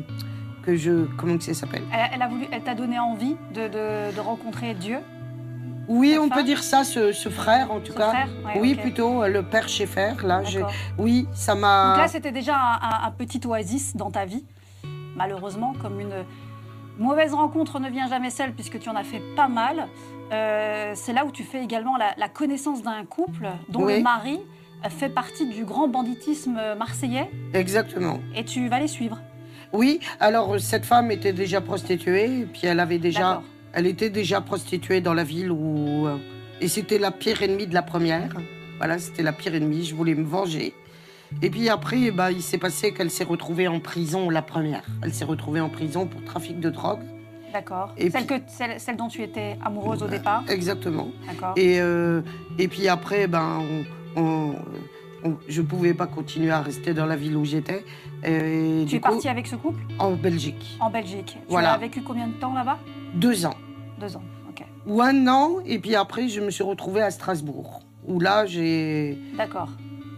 que 0.63 0.75
je, 0.75 1.05
comment 1.17 1.37
que 1.37 1.43
ça 1.43 1.53
s'appelle? 1.53 1.83
Elle, 1.93 2.09
elle 2.15 2.21
a 2.21 2.27
voulu, 2.27 2.45
elle 2.51 2.63
t'a 2.63 2.75
donné 2.75 2.99
envie 2.99 3.35
de, 3.53 3.61
de- 3.67 4.13
de 4.15 4.19
rencontrer 4.19 4.73
Dieu? 4.73 4.97
Oui, 5.87 6.17
on 6.19 6.29
peut 6.29 6.43
dire 6.43 6.63
ça, 6.63 6.83
ce, 6.83 7.11
ce 7.11 7.29
frère 7.29 7.71
en 7.71 7.79
tout 7.79 7.91
ce 7.91 7.97
cas. 7.97 8.09
frère 8.11 8.27
Ouais, 8.45 8.59
oui, 8.61 8.73
ok. 8.75 8.81
plutôt 8.81 9.23
euh, 9.23 9.27
le 9.27 9.43
père 9.43 9.67
Schaeffer. 9.67 10.13
Là, 10.23 10.41
oui, 10.97 11.27
ça 11.33 11.53
Donc 11.53 11.61
m'a. 11.61 11.97
là, 11.97 12.07
c'était 12.07 12.31
déjà 12.31 12.55
un, 12.55 12.79
un- 12.81 13.07
un 13.07 13.11
petit 13.11 13.41
oasis 13.45 13.95
dans 13.95 14.11
ta 14.11 14.25
vie. 14.25 14.45
Malheureusement, 15.15 15.73
comme 15.81 15.99
une 15.99 16.13
mauvaise 16.97 17.33
rencontre 17.33 17.79
ne 17.79 17.89
vient 17.89 18.07
jamais 18.07 18.29
seule, 18.29 18.53
puisque 18.53 18.79
tu 18.79 18.89
en 18.89 18.95
as 18.95 19.03
fait 19.03 19.21
pas 19.35 19.47
mal, 19.47 19.87
euh, 20.31 20.91
c'est 20.95 21.13
là 21.13 21.25
où 21.25 21.31
tu 21.31 21.43
fais 21.43 21.63
également 21.63 21.97
la, 21.97 22.13
la 22.17 22.29
connaissance 22.29 22.81
d'un 22.83 23.03
couple 23.05 23.49
dont 23.69 23.83
Oui. 23.85 23.97
le 23.97 24.03
mari 24.03 24.39
fait 24.89 25.09
partie 25.09 25.45
du 25.47 25.63
grand 25.65 25.87
banditisme 25.87 26.59
marseillais, 26.77 27.29
Exactement. 27.53 28.19
et 28.35 28.43
tu 28.45 28.67
vas 28.67 28.79
les 28.79 28.87
suivre. 28.87 29.19
Oui, 29.73 29.99
alors 30.19 30.59
cette 30.59 30.85
femme 30.85 31.11
était 31.11 31.33
déjà 31.33 31.61
prostituée, 31.61 32.47
puis 32.51 32.61
elle 32.65 32.79
avait 32.79 32.97
déjà. 32.97 33.41
Elle 33.73 33.87
était 33.87 34.09
déjà 34.09 34.41
prostituée 34.41 35.01
dans 35.01 35.13
la 35.13 35.23
ville 35.23 35.51
où. 35.51 36.07
euh, 36.07 36.17
Et 36.59 36.67
c'était 36.67 36.99
la 36.99 37.11
pire 37.11 37.41
ennemie 37.41 37.67
de 37.67 37.73
la 37.73 37.81
première. 37.81 38.29
Voilà, 38.77 38.99
c'était 38.99 39.23
la 39.23 39.33
pire 39.33 39.55
ennemie. 39.55 39.83
Je 39.85 39.95
voulais 39.95 40.15
me 40.15 40.23
venger. 40.25 40.73
Et 41.41 41.49
puis 41.49 41.69
après, 41.69 42.11
bah, 42.11 42.31
il 42.31 42.41
s'est 42.41 42.57
passé 42.57 42.93
qu'elle 42.93 43.09
s'est 43.09 43.23
retrouvée 43.23 43.67
en 43.67 43.79
prison, 43.79 44.29
la 44.29 44.41
première. 44.41 44.83
Elle 45.01 45.13
s'est 45.13 45.23
retrouvée 45.25 45.61
en 45.61 45.69
prison 45.69 46.05
pour 46.05 46.23
trafic 46.25 46.59
de 46.59 46.69
drogue. 46.69 46.99
D'accord. 47.53 47.93
Et 47.97 48.09
Celle, 48.09 48.25
puis- 48.25 48.39
que, 48.41 48.45
celle, 48.47 48.79
celle 48.79 48.97
dont 48.97 49.07
tu 49.07 49.21
étais 49.23 49.57
amoureuse 49.63 50.03
au 50.03 50.07
départ? 50.07 50.43
Exactement. 50.49 51.09
D'accord. 51.27 51.53
Et, 51.57 51.79
euh, 51.81 52.21
et 52.59 52.67
puis 52.67 52.87
après, 52.87 53.27
ben, 53.27 53.59
on, 54.15 54.21
on- 54.21 54.49
on- 54.51 54.55
je 55.47 55.61
ne 55.61 55.65
pouvais 55.67 55.93
pas 55.93 56.07
continuer 56.07 56.51
à 56.51 56.61
rester 56.61 56.93
dans 56.93 57.05
la 57.05 57.15
ville 57.15 57.35
où 57.37 57.45
j'étais. 57.45 57.83
Tu 58.23 58.85
du 58.85 58.95
es 58.95 58.99
partie 58.99 59.27
avec 59.29 59.47
ce 59.47 59.55
couple? 59.55 59.81
en 59.99 60.11
Belgique. 60.13 60.77
en 60.79 60.89
Belgique. 60.89 61.37
Voilà. 61.49 61.69
Tu 61.69 61.75
as 61.75 61.77
vécu 61.79 62.01
combien 62.01 62.27
de 62.27 62.33
temps 62.33 62.53
là-bas? 62.53 62.77
Deux 63.15 63.45
ans. 63.45 63.55
Deux 63.99 64.15
ans. 64.15 64.23
Ok. 64.49 64.63
Ou 64.87 65.01
un 65.01 65.27
an. 65.27 65.57
Et 65.65 65.79
puis 65.79 65.95
après, 65.95 66.27
je 66.27 66.41
me 66.41 66.49
suis 66.51 66.63
retrouvée 66.63 67.01
à 67.01 67.11
Strasbourg. 67.11 67.81
Où 68.07 68.19
là, 68.19 68.45
j'ai. 68.45 69.17
D'accord. 69.37 69.69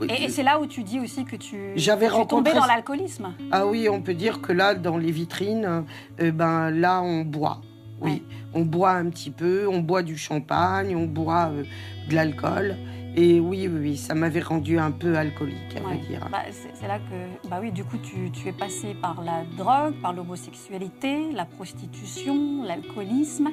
Et, 0.09 0.23
et 0.25 0.29
c'est 0.29 0.43
là 0.43 0.59
où 0.59 0.65
tu 0.65 0.83
dis 0.83 0.99
aussi 0.99 1.23
que 1.23 1.35
tu, 1.35 1.71
J'avais 1.75 2.07
tu 2.07 2.13
es 2.13 2.25
tombée 2.25 2.49
rencontré- 2.51 2.59
dans 2.59 2.65
l'alcoolisme. 2.65 3.33
Ah 3.51 3.65
oui, 3.67 3.87
on 3.89 4.01
peut 4.01 4.15
dire 4.15 4.41
que 4.41 4.51
là, 4.51 4.73
dans 4.75 4.97
les 4.97 5.11
vitrines, 5.11 5.85
euh, 6.19 6.31
ben 6.31 6.71
là, 6.71 7.01
on 7.01 7.21
boit. 7.23 7.61
Oui, 8.01 8.21
on 8.53 8.63
boit 8.63 8.91
un 8.91 9.05
petit 9.09 9.29
peu, 9.31 9.65
on 9.69 9.79
boit 9.79 10.01
du 10.03 10.17
champagne, 10.17 10.93
on 10.95 11.05
boit 11.05 11.51
euh, 11.53 11.63
de 12.09 12.15
l'alcool. 12.15 12.75
Et 13.15 13.39
oui, 13.39 13.67
oui, 13.67 13.79
oui, 13.79 13.97
ça 13.97 14.15
m'avait 14.15 14.39
rendu 14.41 14.79
un 14.79 14.89
peu 14.91 15.15
alcoolique, 15.17 15.75
à 15.77 15.81
vrai 15.81 15.95
Ouais. 15.95 16.01
dire. 16.07 16.27
Bah, 16.31 16.39
c'est 16.73 16.87
là 16.87 16.97
que, 16.97 17.47
bah 17.49 17.59
oui, 17.61 17.71
du 17.71 17.83
coup, 17.83 17.97
tu, 17.97 18.31
tu 18.31 18.47
es 18.47 18.51
passé 18.51 18.95
par 18.99 19.21
la 19.21 19.43
drogue, 19.55 19.93
par 20.01 20.13
l'homosexualité, 20.13 21.31
la 21.31 21.45
prostitution, 21.45 22.63
l'alcoolisme. 22.63 23.49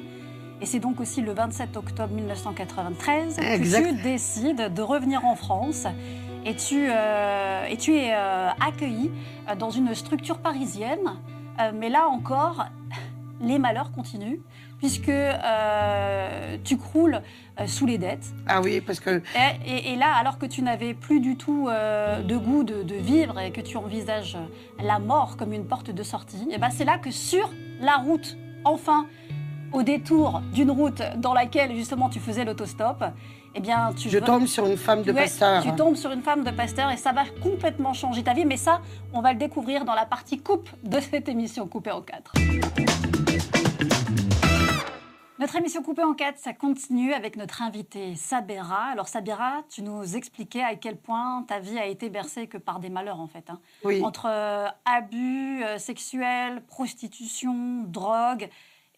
Et 0.61 0.65
c'est 0.65 0.79
donc 0.79 0.99
aussi 0.99 1.21
le 1.21 1.33
27 1.33 1.77
octobre 1.77 2.13
1993 2.13 3.35
que 3.37 3.87
tu 3.93 4.01
décides 4.01 4.73
de 4.73 4.81
revenir 4.81 5.25
en 5.25 5.35
France. 5.35 5.85
Et 6.43 6.55
tu, 6.55 6.87
euh, 6.89 7.65
et 7.65 7.77
tu 7.77 7.95
es 7.95 8.13
euh, 8.15 8.49
accueilli 8.59 9.11
euh, 9.49 9.55
dans 9.55 9.69
une 9.69 9.93
structure 9.93 10.39
parisienne. 10.39 11.17
Euh, 11.59 11.71
mais 11.75 11.89
là 11.89 12.07
encore, 12.07 12.65
les 13.41 13.59
malheurs 13.59 13.91
continuent, 13.91 14.39
puisque 14.79 15.09
tu 16.63 16.77
croules 16.77 17.21
euh, 17.59 17.67
sous 17.67 17.85
les 17.85 17.97
dettes. 17.97 18.25
Ah 18.47 18.61
oui, 18.61 18.81
parce 18.81 18.99
que 18.99 19.21
Et, 19.65 19.69
et- 19.71 19.91
et 19.93 19.95
là, 19.95 20.13
alors 20.15 20.37
que 20.37 20.45
tu 20.45 20.61
n'avais 20.61 20.93
plus 20.93 21.19
du 21.19 21.35
tout 21.35 21.67
euh, 21.69 22.21
de 22.21 22.35
goût 22.37 22.63
de, 22.63 22.83
de 22.83 22.95
vivre 22.95 23.39
et 23.39 23.51
que 23.51 23.61
tu 23.61 23.77
envisages 23.77 24.37
la 24.83 24.99
mort 24.99 25.37
comme 25.37 25.53
une 25.53 25.65
porte 25.65 25.91
de 25.91 26.03
sortie, 26.03 26.47
et 26.51 26.57
ben 26.57 26.69
c'est 26.69 26.85
là 26.85 26.97
que 26.97 27.11
sur 27.11 27.49
la 27.81 27.95
route, 27.97 28.37
enfin, 28.65 29.05
au 29.73 29.83
détour 29.83 30.41
d'une 30.53 30.71
route 30.71 31.01
dans 31.17 31.33
laquelle 31.33 31.73
justement 31.75 32.09
tu 32.09 32.19
faisais 32.19 32.43
l'autostop, 32.45 33.03
eh 33.55 33.59
bien 33.59 33.91
tu 33.97 34.09
je 34.09 34.17
veux- 34.17 34.23
tombe 34.23 34.45
sur 34.45 34.65
une 34.65 34.77
femme 34.77 35.01
de 35.03 35.11
Ouais, 35.11 35.21
pasteur. 35.23 35.61
Tu 35.63 35.71
tombes 35.75 35.95
sur 35.95 36.11
une 36.11 36.21
femme 36.21 36.43
de 36.43 36.51
pasteur 36.51 36.89
et 36.91 36.97
ça 36.97 37.11
va 37.11 37.23
complètement 37.41 37.93
changer 37.93 38.23
ta 38.23 38.33
vie. 38.33 38.45
Mais 38.45 38.57
ça, 38.57 38.81
on 39.13 39.21
va 39.21 39.33
le 39.33 39.39
découvrir 39.39 39.83
dans 39.85 39.93
la 39.95 40.05
partie 40.05 40.39
coupe 40.39 40.69
de 40.83 40.99
cette 40.99 41.27
émission 41.29 41.67
coupée 41.67 41.91
en 41.91 42.01
quatre. 42.01 42.31
Notre 45.41 45.55
émission 45.55 45.81
coupée 45.81 46.03
en 46.03 46.13
quatre, 46.13 46.37
ça 46.37 46.53
continue 46.53 47.13
avec 47.13 47.35
notre 47.35 47.63
invitée 47.63 48.13
Sabera. 48.13 48.83
Alors 48.91 49.07
Sabera, 49.07 49.63
tu 49.69 49.81
nous 49.81 50.15
expliquais 50.15 50.61
à 50.61 50.75
quel 50.75 50.97
point 50.97 51.43
ta 51.47 51.57
vie 51.57 51.79
a 51.79 51.87
été 51.87 52.11
bercée 52.11 52.45
que 52.45 52.59
par 52.59 52.79
des 52.79 52.89
malheurs 52.89 53.19
en 53.19 53.25
fait. 53.25 53.49
hein. 53.49 53.59
Oui, 53.83 54.03
Entre 54.03 54.27
euh, 54.29 54.67
abus 54.85 55.63
euh, 55.63 55.79
sexuels, 55.79 56.63
prostitution, 56.67 57.81
drogue 57.87 58.49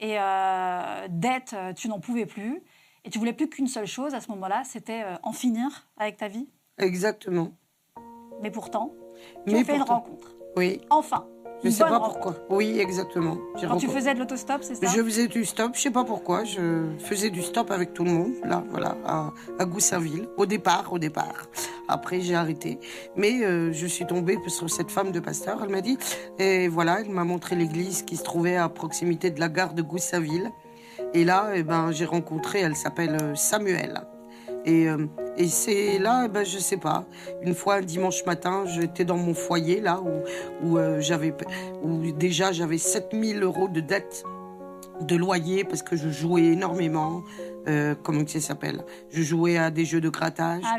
et 0.01 0.19
euh, 0.19 1.07
dette, 1.09 1.53
euh, 1.53 1.71
tu 1.71 1.88
n'en 1.88 2.01
pouvais 2.01 2.25
plus. 2.25 2.62
Et 3.05 3.09
tu 3.09 3.19
voulais 3.19 3.31
plus 3.31 3.47
qu'une 3.47 3.67
seule 3.67 3.88
chose 3.88 4.13
à 4.13 4.19
ce 4.19 4.29
moment-là, 4.31 4.63
c'était 4.65 5.05
en 5.23 5.31
finir 5.31 5.88
avec 5.95 6.17
ta 6.17 6.27
vie. 6.27 6.50
exactement. 6.77 7.51
Mais 8.41 8.51
pourtant, 8.51 8.93
tu 9.47 9.53
Mais 9.53 9.62
as 9.62 9.63
fait 9.63 9.75
une 9.77 9.81
rencontre. 9.83 10.35
Oui, 10.57 10.81
Enfin, 10.89 11.25
Je 11.63 11.70
Une 11.70 11.74
sais 11.74 11.84
pas 11.84 12.00
pourquoi. 12.00 12.36
Oui, 12.50 12.77
exactement. 12.79 13.38
Quand 13.62 13.77
tu 13.77 13.88
faisais 13.88 14.13
de 14.13 14.20
l'autostop, 14.20 14.63
c'est 14.63 14.75
ça 14.75 14.88
Je 14.88 15.01
faisais 15.01 15.27
du 15.27 15.46
stop, 15.46 15.72
je 15.75 15.82
sais 15.82 15.91
pas 15.91 16.03
pourquoi, 16.03 16.43
je 16.43 16.84
faisais 17.00 17.29
du 17.29 17.41
stop 17.41 17.72
avec 17.72 17.93
tout 17.93 18.03
le 18.03 18.12
monde, 18.12 18.34
là, 18.43 18.63
voilà, 18.70 18.98
à, 19.05 19.32
à 19.60 19.65
Goussainville, 19.65 20.27
au 20.36 20.46
départ, 20.46 20.91
au 20.91 21.00
départ. 21.00 21.48
Après, 21.88 22.20
j'ai 22.20 22.36
arrêté. 22.36 22.79
Mais 23.15 23.43
euh, 23.46 23.72
je 23.72 23.88
suis 23.88 24.05
tombée 24.05 24.38
sur 24.48 24.70
cette 24.70 24.91
femme 24.91 25.12
de 25.12 25.20
pasteur, 25.22 25.62
elle 25.63 25.70
m'a 25.70 25.82
dit, 25.82 25.98
et 26.38 26.67
voilà, 26.67 27.00
elle 27.00 27.10
m'a 27.10 27.24
montré 27.24 27.55
l'église 27.55 28.01
qui 28.03 28.17
se 28.17 28.24
trouvait 28.24 28.58
à 28.58 28.67
proximité 28.67 29.32
de 29.32 29.39
la 29.39 29.48
gare 29.48 29.74
de 29.74 29.82
Goussainville. 29.82 30.51
Et 31.13 31.24
là, 31.24 31.51
eh 31.55 31.63
ben, 31.63 31.91
j'ai 31.91 32.05
rencontré, 32.05 32.60
elle 32.60 32.75
s'appelle 32.75 33.17
euh, 33.22 33.36
Samuel. 33.36 34.01
Et, 34.65 34.88
euh, 34.88 35.05
et 35.38 35.48
c'est 35.48 36.00
là, 36.00 36.27
ben, 36.27 36.46
je 36.46 36.58
sais 36.58 36.77
pas, 36.77 37.05
une 37.41 37.53
fois 37.53 37.75
un 37.75 37.82
dimanche 37.82 38.25
matin, 38.25 38.63
j'étais 38.65 39.05
dans 39.05 39.17
mon 39.17 39.34
foyer, 39.34 39.82
là, 39.82 40.01
où, 40.01 40.67
où, 40.67 40.77
euh, 40.77 41.01
j'avais, 41.01 41.34
où 41.84 42.12
déjà 42.12 42.51
j'avais 42.51 42.77
7000 42.77 43.43
euros 43.43 43.67
de 43.67 43.82
dette 43.82 44.24
de 45.01 45.15
loyer 45.15 45.63
parce 45.63 45.82
que 45.82 45.96
je 45.96 46.10
jouais 46.10 46.43
énormément. 46.43 47.24
Euh, 47.67 47.96
comment 48.03 48.25
ça 48.27 48.39
s'appelle? 48.39 48.84
Je 49.10 49.22
jouais 49.22 49.58
à 49.58 49.72
des 49.72 49.86
jeux 49.86 50.01
de 50.01 50.10
grattage. 50.10 50.63
Ah. 50.65 50.77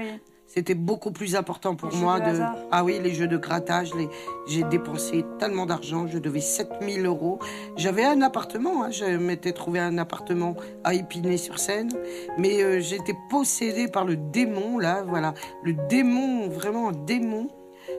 C'était 0.54 0.76
beaucoup 0.76 1.11
plus 1.11 1.34
important 1.34 1.75
pour 1.75 1.90
Les 1.90 1.96
moi 1.96 2.20
de. 2.20 2.38
Ah 2.70 2.84
oui, 2.84 3.00
les 3.02 3.12
jeux 3.12 3.26
de 3.26 3.37
grattage. 3.37 3.92
Les... 3.96 4.08
J'ai 4.46 4.62
dépensé 4.62 5.25
tellement 5.40 5.66
d'argent. 5.66 6.06
Je 6.06 6.18
devais 6.18 6.40
7000 6.40 7.04
euros. 7.06 7.40
J'avais 7.76 8.04
un 8.04 8.23
appartement. 8.23 8.84
Hein. 8.84 8.92
Je 8.92 9.16
m'étais 9.16 9.50
trouvé 9.50 9.80
un 9.80 9.99
appartement 9.99 10.54
à 10.84 10.94
Épinay-sur-Seine. 10.94 11.90
Mais 12.38 12.62
euh, 12.62 12.78
j'étais 12.78 13.16
possédée 13.30 13.88
par 13.88 14.04
le 14.04 14.14
démon, 14.14 14.78
là. 14.78 15.02
Voilà. 15.04 15.34
Le 15.64 15.73
démon, 15.88 16.46
vraiment 16.49 16.90
un 16.90 17.04
démon. 17.04 17.49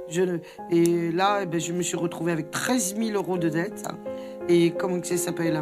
Je... 0.07 0.39
Et 0.71 1.11
là, 1.11 1.39
eh 1.41 1.45
ben, 1.47 1.59
je 1.59 1.73
me 1.73 1.81
suis 1.81 1.97
retrouvée 1.97 2.31
avec 2.31 2.51
13 2.51 2.95
000 2.97 3.17
euros 3.17 3.37
de 3.37 3.49
dette. 3.49 3.83
Et 4.47 4.71
comment 4.71 5.01
que 5.01 5.07
ça 5.07 5.17
s'appelle 5.17 5.61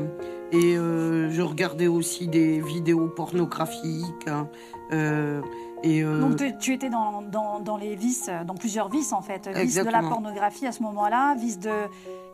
Et 0.52 0.78
euh, 0.78 1.32
je 1.32 1.42
regardais 1.42 1.88
aussi 1.88 2.28
des 2.28 2.62
vidéos 2.62 3.08
pornographiques. 3.08 4.28
hein. 4.28 4.48
Euh, 4.92 5.42
et 5.84 6.02
euh, 6.04 6.20
Donc 6.22 6.38
tu, 6.38 6.58
tu 6.58 6.74
étais 6.74 6.90
dans, 6.90 7.22
dans, 7.22 7.60
dans 7.60 7.78
les 7.78 7.96
vices, 7.96 8.28
euh, 8.30 8.44
dans 8.44 8.56
plusieurs 8.56 8.90
vices 8.90 9.14
en 9.14 9.22
fait. 9.22 9.48
Vice 9.54 9.76
de 9.76 9.90
la 9.90 10.02
pornographie 10.02 10.66
à 10.66 10.72
ce 10.72 10.82
moment-là, 10.84 11.36
vice 11.36 11.60
de, 11.60 11.72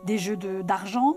des 0.04 0.18
jeux 0.18 0.36
de- 0.36 0.62
d'argent. 0.62 1.14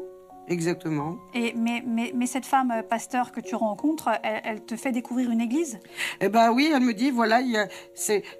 exactement. 0.48 1.18
Et, 1.34 1.54
mais, 1.56 1.82
mais, 1.86 2.12
mais 2.14 2.26
cette 2.26 2.46
femme 2.46 2.72
euh, 2.72 2.84
pasteur 2.84 3.32
que 3.32 3.40
tu 3.40 3.56
rencontres, 3.56 4.10
elle, 4.24 4.42
elle 4.44 4.62
te 4.66 4.76
fait 4.76 4.92
découvrir 4.92 5.32
une 5.32 5.40
église? 5.42 5.80
Eh 6.20 6.28
ben 6.30 6.52
oui, 6.52 6.70
elle 6.74 6.82
me 6.84 6.94
dit 6.94 7.12
voilà, 7.12 7.40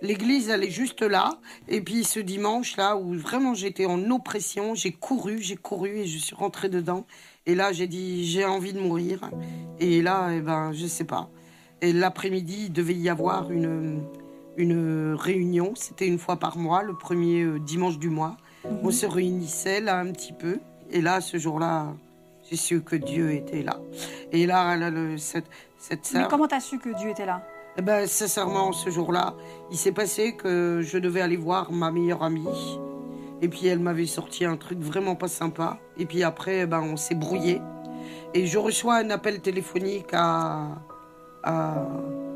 l'église, 0.02 0.50
elle 0.50 0.64
est 0.64 0.70
juste 0.72 1.02
là. 1.02 1.30
Et 1.70 1.82
puis 1.82 2.04
ce 2.04 2.20
dimanche 2.20 2.76
là 2.78 2.98
où 2.98 3.14
vraiment 3.14 3.54
j'étais 3.54 3.86
en 3.86 4.10
oppression, 4.12 4.76
j'ai 4.76 4.92
couru, 4.92 5.38
j'ai 5.42 5.56
couru 5.56 5.90
et 6.00 6.06
je 6.08 6.18
suis 6.18 6.36
rentrée 6.36 6.70
dedans. 6.70 7.06
Et 7.46 7.56
là 7.56 7.72
j'ai 7.74 7.88
dit 7.88 8.26
j'ai 8.26 8.46
envie 8.46 8.74
de 8.74 8.80
mourir. 8.80 9.30
Et 9.80 10.02
là, 10.02 10.30
eh 10.34 10.42
ben 10.42 10.72
je 10.74 10.88
sais 10.88 11.04
pas. 11.06 11.30
Et 11.84 11.92
l'après-midi, 11.94 12.64
il 12.68 12.74
devait 12.74 12.96
y 12.96 13.10
avoir 13.10 13.52
une 13.52 14.02
une 14.58 15.16
réunion. 15.16 15.74
C'était 15.76 16.08
une 16.08 16.20
fois 16.20 16.38
par 16.38 16.58
mois, 16.58 16.82
le 16.84 16.94
premier 16.94 17.42
euh, 17.42 17.60
dimanche 17.60 17.98
du 18.00 18.10
mois. 18.10 18.38
On 18.84 18.92
se 18.92 19.06
réunissait 19.06 19.82
là 19.82 20.00
un 20.00 20.12
petit 20.12 20.32
peu. 20.32 20.60
Et 20.92 21.02
là, 21.02 21.22
ce 21.22 21.38
jour-là, 21.38 21.88
j'ai 22.50 22.56
su 22.56 22.82
que 22.82 22.96
Dieu 22.96 23.32
était 23.34 23.64
là. 23.64 23.80
Et 24.32 24.46
là, 24.46 24.76
là, 24.78 24.90
le- 24.90 25.18
cette 25.18 25.48
cette 25.78 26.10
Mais 26.14 26.28
comment 26.30 26.48
t'as 26.48 26.60
su 26.60 26.78
que 26.80 26.96
Dieu 26.98 27.10
était 27.10 27.26
là? 27.26 27.44
Eh 27.78 27.82
ben, 27.82 28.06
sincèrement, 28.08 28.72
ce 28.72 28.90
jour-là, 28.92 29.34
il 29.72 29.78
s'est 29.78 29.92
passé 29.92 30.36
que 30.36 30.82
je 30.84 30.98
devais 31.00 31.22
aller 31.22 31.36
voir 31.38 31.72
ma 31.72 31.90
meilleure 31.92 32.24
amie. 32.24 32.48
Et 33.42 33.50
puis, 33.50 33.66
elle 33.68 33.80
m'avait 33.80 34.06
sorti 34.06 34.46
un 34.46 34.56
truc 34.56 34.80
vraiment 34.80 35.16
pas 35.16 35.28
sympa. 35.28 35.80
Et 35.98 36.06
puis 36.06 36.24
après, 36.24 36.60
eh 36.62 36.66
ben, 36.68 36.82
on 36.82 36.96
s'est 36.96 37.16
brouillé. 37.16 37.60
Et 38.36 38.46
je 38.46 38.58
reçois 38.60 38.98
un 38.98 39.10
appel 39.10 39.42
téléphonique 39.42 40.14
à, 40.14 40.68
à 41.44 41.86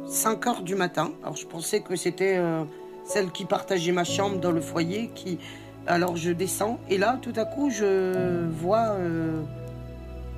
5 0.07 0.47
heures 0.47 0.61
du 0.61 0.75
matin. 0.75 1.11
Alors, 1.23 1.35
je 1.35 1.45
pensais 1.45 1.81
que 1.81 1.95
c'était 1.95 2.37
euh, 2.37 2.63
celle 3.05 3.31
qui 3.31 3.45
partageait 3.45 3.91
ma 3.91 4.03
chambre 4.03 4.37
dans 4.39 4.51
le 4.51 4.61
foyer. 4.61 5.09
Qui... 5.15 5.39
Alors, 5.85 6.15
je 6.17 6.31
descends. 6.31 6.79
Et 6.89 6.97
là, 6.97 7.17
tout 7.21 7.33
à 7.35 7.45
coup, 7.45 7.69
je 7.69 8.45
vois 8.59 8.89
euh, 8.99 9.41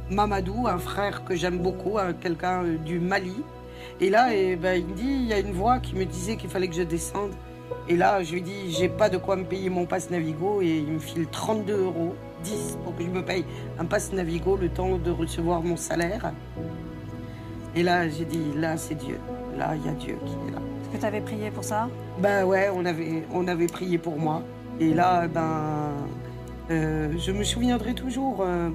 Mamadou, 0.09 0.67
un 0.67 0.77
frère 0.77 1.23
que 1.23 1.35
j'aime 1.35 1.59
beaucoup, 1.59 1.97
un- 1.97 2.13
quelqu'un 2.13 2.63
euh, 2.63 2.77
du 2.77 2.99
Mali. 2.99 3.35
Et 4.01 4.09
là, 4.09 4.33
eh 4.33 4.55
ben, 4.55 4.73
il 4.79 4.87
me 4.87 4.93
dit, 4.95 5.03
il 5.07 5.25
y 5.27 5.33
a 5.33 5.39
une 5.39 5.51
voix 5.53 5.79
qui 5.79 5.95
me 5.95 6.05
disait 6.05 6.35
qu'il 6.35 6.49
fallait 6.49 6.67
que 6.67 6.75
je 6.75 6.83
descende. 6.83 7.31
Et 7.87 7.95
là, 7.97 8.23
je 8.23 8.33
lui 8.33 8.41
dis, 8.41 8.71
j'ai 8.71 8.89
pas 8.89 9.09
de 9.09 9.17
quoi 9.17 9.35
me 9.35 9.43
payer 9.43 9.69
mon 9.69 9.85
passe 9.85 10.09
Navigo 10.09 10.61
et 10.61 10.77
il 10.77 10.93
me 10.93 10.99
file 10.99 11.27
32 11.31 11.73
euros, 11.83 12.15
10 12.43 12.77
pour 12.83 12.95
que 12.95 13.03
je 13.03 13.07
me 13.09 13.23
paye 13.23 13.45
un 13.79 13.85
passe 13.85 14.11
Navigo 14.13 14.55
le 14.57 14.69
temps 14.69 14.97
de 14.97 15.11
recevoir 15.11 15.61
mon 15.61 15.75
salaire. 15.77 16.31
Et 17.75 17.83
là, 17.83 18.07
j'ai 18.09 18.25
dit, 18.25 18.53
là, 18.55 18.77
c'est 18.77 18.95
Dieu. 18.95 19.19
Là, 19.57 19.75
il 19.75 19.85
y 19.85 19.89
a 19.89 19.91
Dieu 19.93 20.17
qui 20.25 20.31
est 20.33 20.51
là. 20.51 20.59
Est-ce 20.83 20.89
que 20.95 20.97
tu 20.97 21.05
avais 21.05 21.21
prié 21.21 21.51
pour 21.51 21.63
ça? 21.63 21.87
Ben 22.19 22.43
ouais, 22.45 22.69
on 22.73 22.83
avait, 22.85 23.23
on 23.31 23.47
avait 23.47 23.67
prié 23.67 23.97
pour 23.97 24.17
moi. 24.17 24.41
Et 24.79 24.93
là, 24.93 25.27
ben, 25.27 25.91
euh, 26.71 27.13
je 27.17 27.31
me 27.31 27.43
souviendrai 27.43 27.93
toujours. 27.93 28.37
euh, 28.41 28.69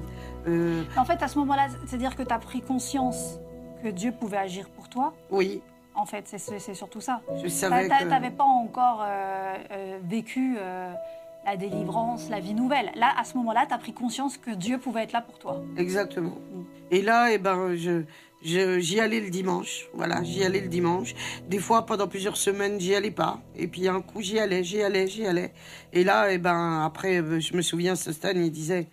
euh, 0.47 0.83
En 0.97 1.03
fait, 1.05 1.21
à 1.21 1.27
ce 1.27 1.37
moment-là, 1.39 1.67
c'est-à-dire 1.85 2.15
que 2.15 2.23
tu 2.23 2.33
as 2.33 2.39
pris 2.39 2.61
conscience 2.61 3.39
que 3.83 3.89
Dieu 3.89 4.11
pouvait 4.11 4.37
agir 4.37 4.69
pour 4.69 4.87
toi? 4.89 5.13
oui, 5.29 5.61
En 5.95 6.05
fait, 6.05 6.23
c'est- 6.27 6.73
surtout 6.73 6.99
ça. 7.01 7.21
je 7.41 7.47
savais 7.47 7.87
Tu 7.89 8.03
que. 8.03 8.09
n'avais 8.09 8.29
pas 8.31 8.43
encore 8.43 9.05
vécu 10.03 10.55
la 11.45 11.57
délivrance, 11.57 12.29
la 12.29 12.39
vie 12.39 12.53
nouvelle. 12.53 12.91
Là, 12.95 13.09
à 13.17 13.23
ce 13.23 13.37
moment-là, 13.37 13.65
tu 13.67 13.73
as 13.73 13.77
pris 13.77 13.93
conscience 13.93 14.37
que 14.37 14.51
Dieu 14.51 14.77
pouvait 14.77 15.03
être 15.03 15.13
là 15.13 15.21
pour 15.21 15.37
toi. 15.37 15.61
Exactement. 15.77 16.33
Et 16.91 17.01
là, 17.01 17.31
eh 17.31 17.37
ben, 17.37 17.75
je- 17.75 18.03
j'y 18.41 18.99
allais 18.99 19.19
le 19.19 19.29
dimanche. 19.29 19.87
Voilà, 19.93 20.23
j'y 20.23 20.43
allais 20.43 20.61
le 20.61 20.67
dimanche. 20.67 21.13
Des 21.47 21.59
fois, 21.59 21.85
pendant 21.85 22.07
plusieurs 22.07 22.37
semaines, 22.37 22.79
j'y 22.79 22.95
allais 22.95 23.11
pas. 23.11 23.41
Et 23.55 23.67
puis, 23.67 23.87
un 23.87 24.01
coup, 24.01 24.21
j'y 24.21 24.39
allais, 24.39 24.63
j'y 24.63 24.81
allais, 24.81 25.07
j'y 25.07 25.25
allais. 25.25 25.53
Et 25.93 26.03
là, 26.03 26.31
eh 26.31 26.37
ben, 26.37 26.83
après, 26.83 27.21
euh, 27.21 27.39
je 27.39 27.55
me 27.55 27.61
souviens, 27.61 27.95
ce 27.95 28.11
Stan, 28.11 28.31
il 28.35 28.51
disait. 28.51 28.87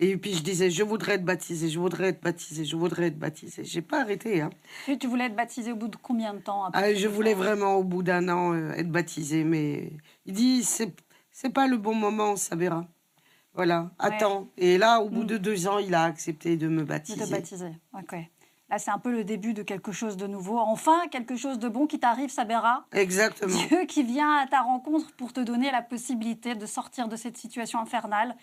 Et 0.00 0.16
puis, 0.16 0.34
je 0.34 0.42
disais, 0.42 0.68
je 0.68 0.82
voudrais 0.82 1.14
être 1.14 1.24
baptisé, 1.24 1.68
je 1.68 1.78
voudrais 1.78 2.08
être 2.08 2.20
baptisé, 2.20 2.64
je 2.64 2.74
voudrais 2.74 3.06
être 3.06 3.18
baptisé. 3.18 3.62
J'ai 3.64 3.82
pas 3.82 4.00
arrêté, 4.00 4.40
hein. 4.40 4.50
Tu, 4.84 4.98
tu 4.98 5.06
voulais 5.06 5.26
être 5.26 5.36
baptisé 5.36 5.70
au 5.70 5.76
bout 5.76 5.86
de 5.86 5.96
combien 5.96 6.34
de 6.34 6.40
temps 6.40 6.64
après 6.64 6.82
Ah, 6.82 6.94
je 6.94 7.06
voulais 7.06 7.34
vraiment, 7.34 7.76
au 7.76 7.84
bout 7.84 8.02
d'un 8.02 8.28
an, 8.28 8.52
euh, 8.52 8.72
être 8.72 8.90
baptisé, 8.90 9.44
mais 9.44 9.92
il 10.26 10.32
dit, 10.32 10.64
c'est, 10.64 10.92
c'est 11.30 11.50
pas 11.50 11.68
le 11.68 11.76
bon 11.76 11.94
moment, 11.94 12.34
ça 12.34 12.56
verra. 12.56 12.88
Voilà, 13.54 13.90
attends. 13.98 14.48
Et 14.56 14.78
là, 14.78 15.00
au 15.00 15.08
bout 15.10 15.24
Mm. 15.24 15.26
de 15.26 15.36
deux 15.38 15.68
ans, 15.68 15.78
il 15.78 15.94
a 15.94 16.04
accepté 16.04 16.56
de 16.56 16.68
me 16.68 16.80
de 16.80 16.84
baptiser. 16.84 17.24
te 17.24 17.30
baptiser. 17.30 17.72
Ok. 17.98 18.14
Là, 18.70 18.78
c'est 18.78 18.90
un 18.90 18.98
peu 18.98 19.12
le 19.12 19.22
début 19.24 19.52
de 19.52 19.62
quelque 19.62 19.92
chose 19.92 20.16
de 20.16 20.26
nouveau. 20.26 20.58
Enfin, 20.58 21.06
quelque 21.10 21.36
chose 21.36 21.58
de 21.58 21.68
bon 21.68 21.86
qui 21.86 22.00
t'arrive, 22.00 22.30
Sabera. 22.30 22.86
Exactement. 22.92 23.54
Dieu 23.68 23.84
qui 23.84 24.02
vient 24.02 24.32
à 24.38 24.46
ta 24.46 24.62
rencontre 24.62 25.12
pour 25.16 25.34
te 25.34 25.40
donner 25.40 25.70
la 25.70 25.82
possibilité 25.82 26.54
de 26.54 26.64
sortir 26.64 27.08
de 27.08 27.16
cette 27.16 27.36
situation 27.36 27.78
infernale. 27.80 28.34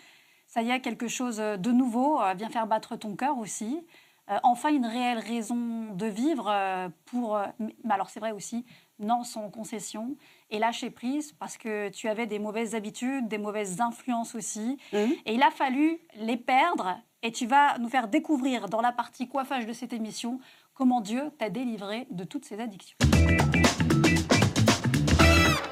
Ça 0.45 0.61
y 0.61 0.69
est, 0.69 0.81
quelque 0.81 1.07
chose 1.07 1.37
de 1.37 1.71
nouveau 1.71 2.21
euh, 2.21 2.33
vient 2.35 2.49
faire 2.49 2.67
battre 2.67 2.95
ton 2.95 3.15
cœur 3.15 3.39
aussi. 3.39 3.81
Euh, 4.29 4.37
enfin, 4.43 4.69
une 4.69 4.85
réelle 4.85 5.17
raison 5.17 5.93
de 5.95 6.05
vivre 6.05 6.47
euh, 6.47 6.89
pour. 7.05 7.39
mais 7.59 7.73
alors, 7.89 8.11
c'est 8.11 8.19
vrai 8.19 8.31
aussi, 8.31 8.65
non 8.99 9.23
sans 9.23 9.49
concession 9.49 10.15
et 10.49 10.59
lâcher 10.59 10.89
prise 10.89 11.33
parce 11.33 11.57
que 11.57 11.89
tu 11.89 12.07
avais 12.07 12.27
des 12.27 12.39
mauvaises 12.39 12.75
habitudes, 12.75 13.27
des 13.27 13.37
mauvaises 13.37 13.81
influences 13.81 14.35
aussi. 14.35 14.77
Mhm. 14.93 15.13
Et 15.25 15.33
il 15.35 15.43
a 15.43 15.51
fallu 15.51 15.99
les 16.15 16.37
perdre. 16.37 16.97
Et 17.21 17.31
tu 17.31 17.45
vas 17.45 17.77
nous 17.79 17.89
faire 17.89 18.07
découvrir 18.07 18.69
dans 18.69 18.81
la 18.81 18.91
partie 18.91 19.27
coiffage 19.27 19.65
de 19.65 19.73
cette 19.73 19.93
émission 19.93 20.39
comment 20.73 21.01
Dieu 21.01 21.31
t'a 21.37 21.49
délivré 21.49 22.07
de 22.09 22.23
toutes 22.23 22.45
ces 22.45 22.59
addictions. 22.59 22.95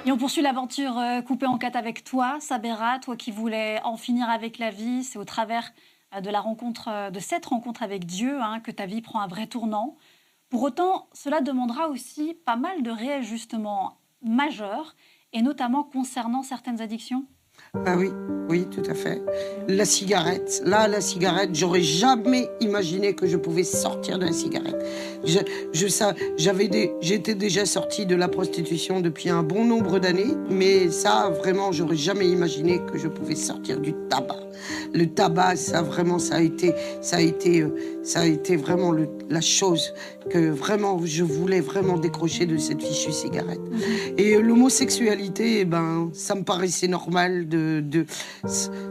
Et 0.05 0.11
on 0.11 0.17
poursuit 0.17 0.41
l'aventure 0.41 0.97
euh, 0.97 1.21
coupée 1.21 1.47
en 1.47 1.57
quatre 1.57 1.75
avec 1.75 2.05
toi, 2.05 2.37
Sabera, 2.39 2.97
toi 2.99 3.17
qui 3.17 3.31
voulais 3.31 3.81
en 3.83 3.97
finir 3.97 4.29
avec 4.29 4.57
la 4.57 4.69
vie. 4.69 5.03
C'est 5.03 5.19
au 5.19 5.25
travers 5.25 5.73
euh, 6.15 6.21
de 6.21 6.29
la 6.29 6.39
rencontre, 6.39 6.87
euh, 6.87 7.09
de 7.09 7.19
cette 7.19 7.45
rencontre 7.45 7.83
avec 7.83 8.05
Dieu, 8.05 8.41
hein, 8.41 8.61
que 8.61 8.71
ta 8.71 8.85
vie 8.85 9.01
prend 9.01 9.19
un 9.19 9.27
vrai 9.27 9.47
tournant. 9.47 9.97
Pour 10.49 10.63
autant, 10.63 11.09
cela 11.11 11.41
demandera 11.41 11.89
aussi 11.89 12.33
pas 12.45 12.55
mal 12.55 12.83
de 12.83 12.91
réajustements 12.91 13.97
majeurs, 14.21 14.95
et 15.33 15.41
notamment 15.41 15.83
concernant 15.83 16.43
certaines 16.43 16.81
addictions? 16.81 17.25
Ah 17.85 17.95
oui, 17.97 18.09
oui, 18.49 18.65
tout 18.69 18.83
à 18.89 18.93
fait. 18.93 19.21
La 19.67 19.85
cigarette, 19.85 20.61
là, 20.65 20.87
la 20.87 21.01
cigarette, 21.01 21.53
j'aurais 21.53 21.81
jamais 21.81 22.47
imaginé 22.61 23.13
que 23.13 23.27
je 23.27 23.35
pouvais 23.35 23.63
sortir 23.63 24.19
de 24.19 24.25
la 24.25 24.31
cigarette. 24.31 24.77
Je, 25.25 25.39
je 25.73 25.87
j'avais 26.37 26.93
j'étais 27.01 27.35
déjà 27.35 27.65
sortie 27.65 28.05
de 28.05 28.15
la 28.15 28.27
prostitution 28.27 29.01
depuis 29.01 29.29
un 29.29 29.43
bon 29.43 29.65
nombre 29.65 29.99
d'années, 29.99 30.35
mais 30.49 30.89
ça, 30.91 31.29
vraiment, 31.29 31.71
j'aurais 31.71 31.97
jamais 31.97 32.27
imaginé 32.27 32.79
que 32.85 32.97
je 32.97 33.07
pouvais 33.07 33.35
sortir 33.35 33.79
du 33.79 33.93
tabac. 34.09 34.46
Le 34.93 35.05
tabac, 35.07 35.55
ça 35.57 35.81
vraiment, 35.81 36.19
ça 36.19 36.35
a 36.35 36.41
été, 36.41 36.73
ça 37.01 37.17
a 37.17 37.21
été, 37.21 37.61
euh, 37.61 37.69
ça 38.03 38.21
a 38.21 38.25
été 38.25 38.55
vraiment 38.55 38.91
le- 38.91 39.09
la 39.29 39.41
chose 39.41 39.93
que 40.29 40.49
vraiment 40.49 40.99
je 41.05 41.23
voulais 41.23 41.61
vraiment 41.61 41.97
décrocher 41.97 42.45
de 42.45 42.57
cette 42.57 42.81
fichue 42.81 43.11
cigarette. 43.11 43.59
Et 44.17 44.35
euh, 44.35 44.41
l'homosexualité, 44.41 45.59
eh 45.61 45.65
ben, 45.65 46.09
ça 46.13 46.35
me 46.35 46.43
paraissait 46.43 46.87
normal 46.87 47.47
de, 47.47 47.81
de 47.81 48.05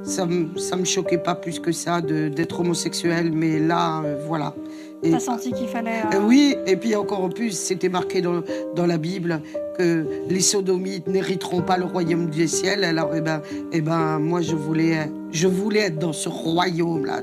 ça, 0.05 0.27
me, 0.27 0.57
ça 0.59 0.77
me 0.77 0.85
choquait 0.85 1.19
pas 1.19 1.35
plus 1.35 1.59
que 1.61 1.73
ça 1.73 2.01
d'être 2.01 2.61
homosexuel, 2.61 3.33
mais 3.33 3.59
là, 3.59 4.03
euh, 4.05 4.17
voilà. 4.27 4.55
T'as 5.03 5.21
senti 5.21 5.53
qu'il 5.53 5.69
fallait. 5.69 6.01
euh, 6.15 6.21
oui, 6.27 6.57
et 6.67 6.77
puis 6.77 6.97
encore 6.97 7.23
en 7.23 7.29
plus, 7.29 7.53
c'était 7.53 7.91
marqué 7.91 8.23
dans, 8.23 8.43
dans 8.75 8.87
la 8.87 8.97
Bible 8.99 9.41
que 9.79 10.07
les 10.29 10.41
sodomites 10.41 11.07
n'hériteront 11.07 11.61
pas 11.61 11.77
le 11.77 11.85
royaume 11.85 12.31
du 12.31 12.49
ciel. 12.49 12.83
Alors, 12.83 13.15
eh 13.15 13.21
ben, 13.21 13.43
eh 13.73 13.83
ben, 13.83 14.19
moi, 14.19 14.41
je 14.41 14.57
voulais, 14.57 15.11
je 15.33 15.49
voulais 15.49 15.81
être 15.81 15.99
dans 15.99 16.13
ce 16.13 16.29
royaume-là. 16.29 17.23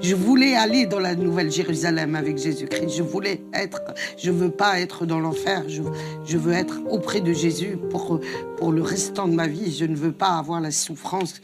Je 0.00 0.14
voulais 0.14 0.54
aller 0.54 0.86
dans 0.86 1.00
la 1.00 1.14
nouvelle 1.14 1.50
Jérusalem 1.50 2.14
avec 2.14 2.38
Jésus-Christ. 2.38 2.96
Je 2.96 3.02
voulais 3.02 3.42
être, 3.52 3.80
je 4.16 4.30
veux 4.30 4.50
pas 4.50 4.80
être 4.80 5.06
dans 5.06 5.20
l'enfer. 5.20 5.64
Je, 5.68 6.36
veux 6.36 6.52
être 6.52 6.80
auprès 6.88 7.20
de 7.20 7.32
Jésus 7.32 7.78
pour 7.90 8.72
le 8.72 8.82
restant 8.82 9.28
de 9.28 9.34
ma 9.34 9.46
vie. 9.46 9.74
Je 9.74 9.84
ne 9.84 9.96
veux 9.96 10.12
pas 10.12 10.38
avoir 10.38 10.60
la 10.60 10.70
souffrance. 10.70 11.40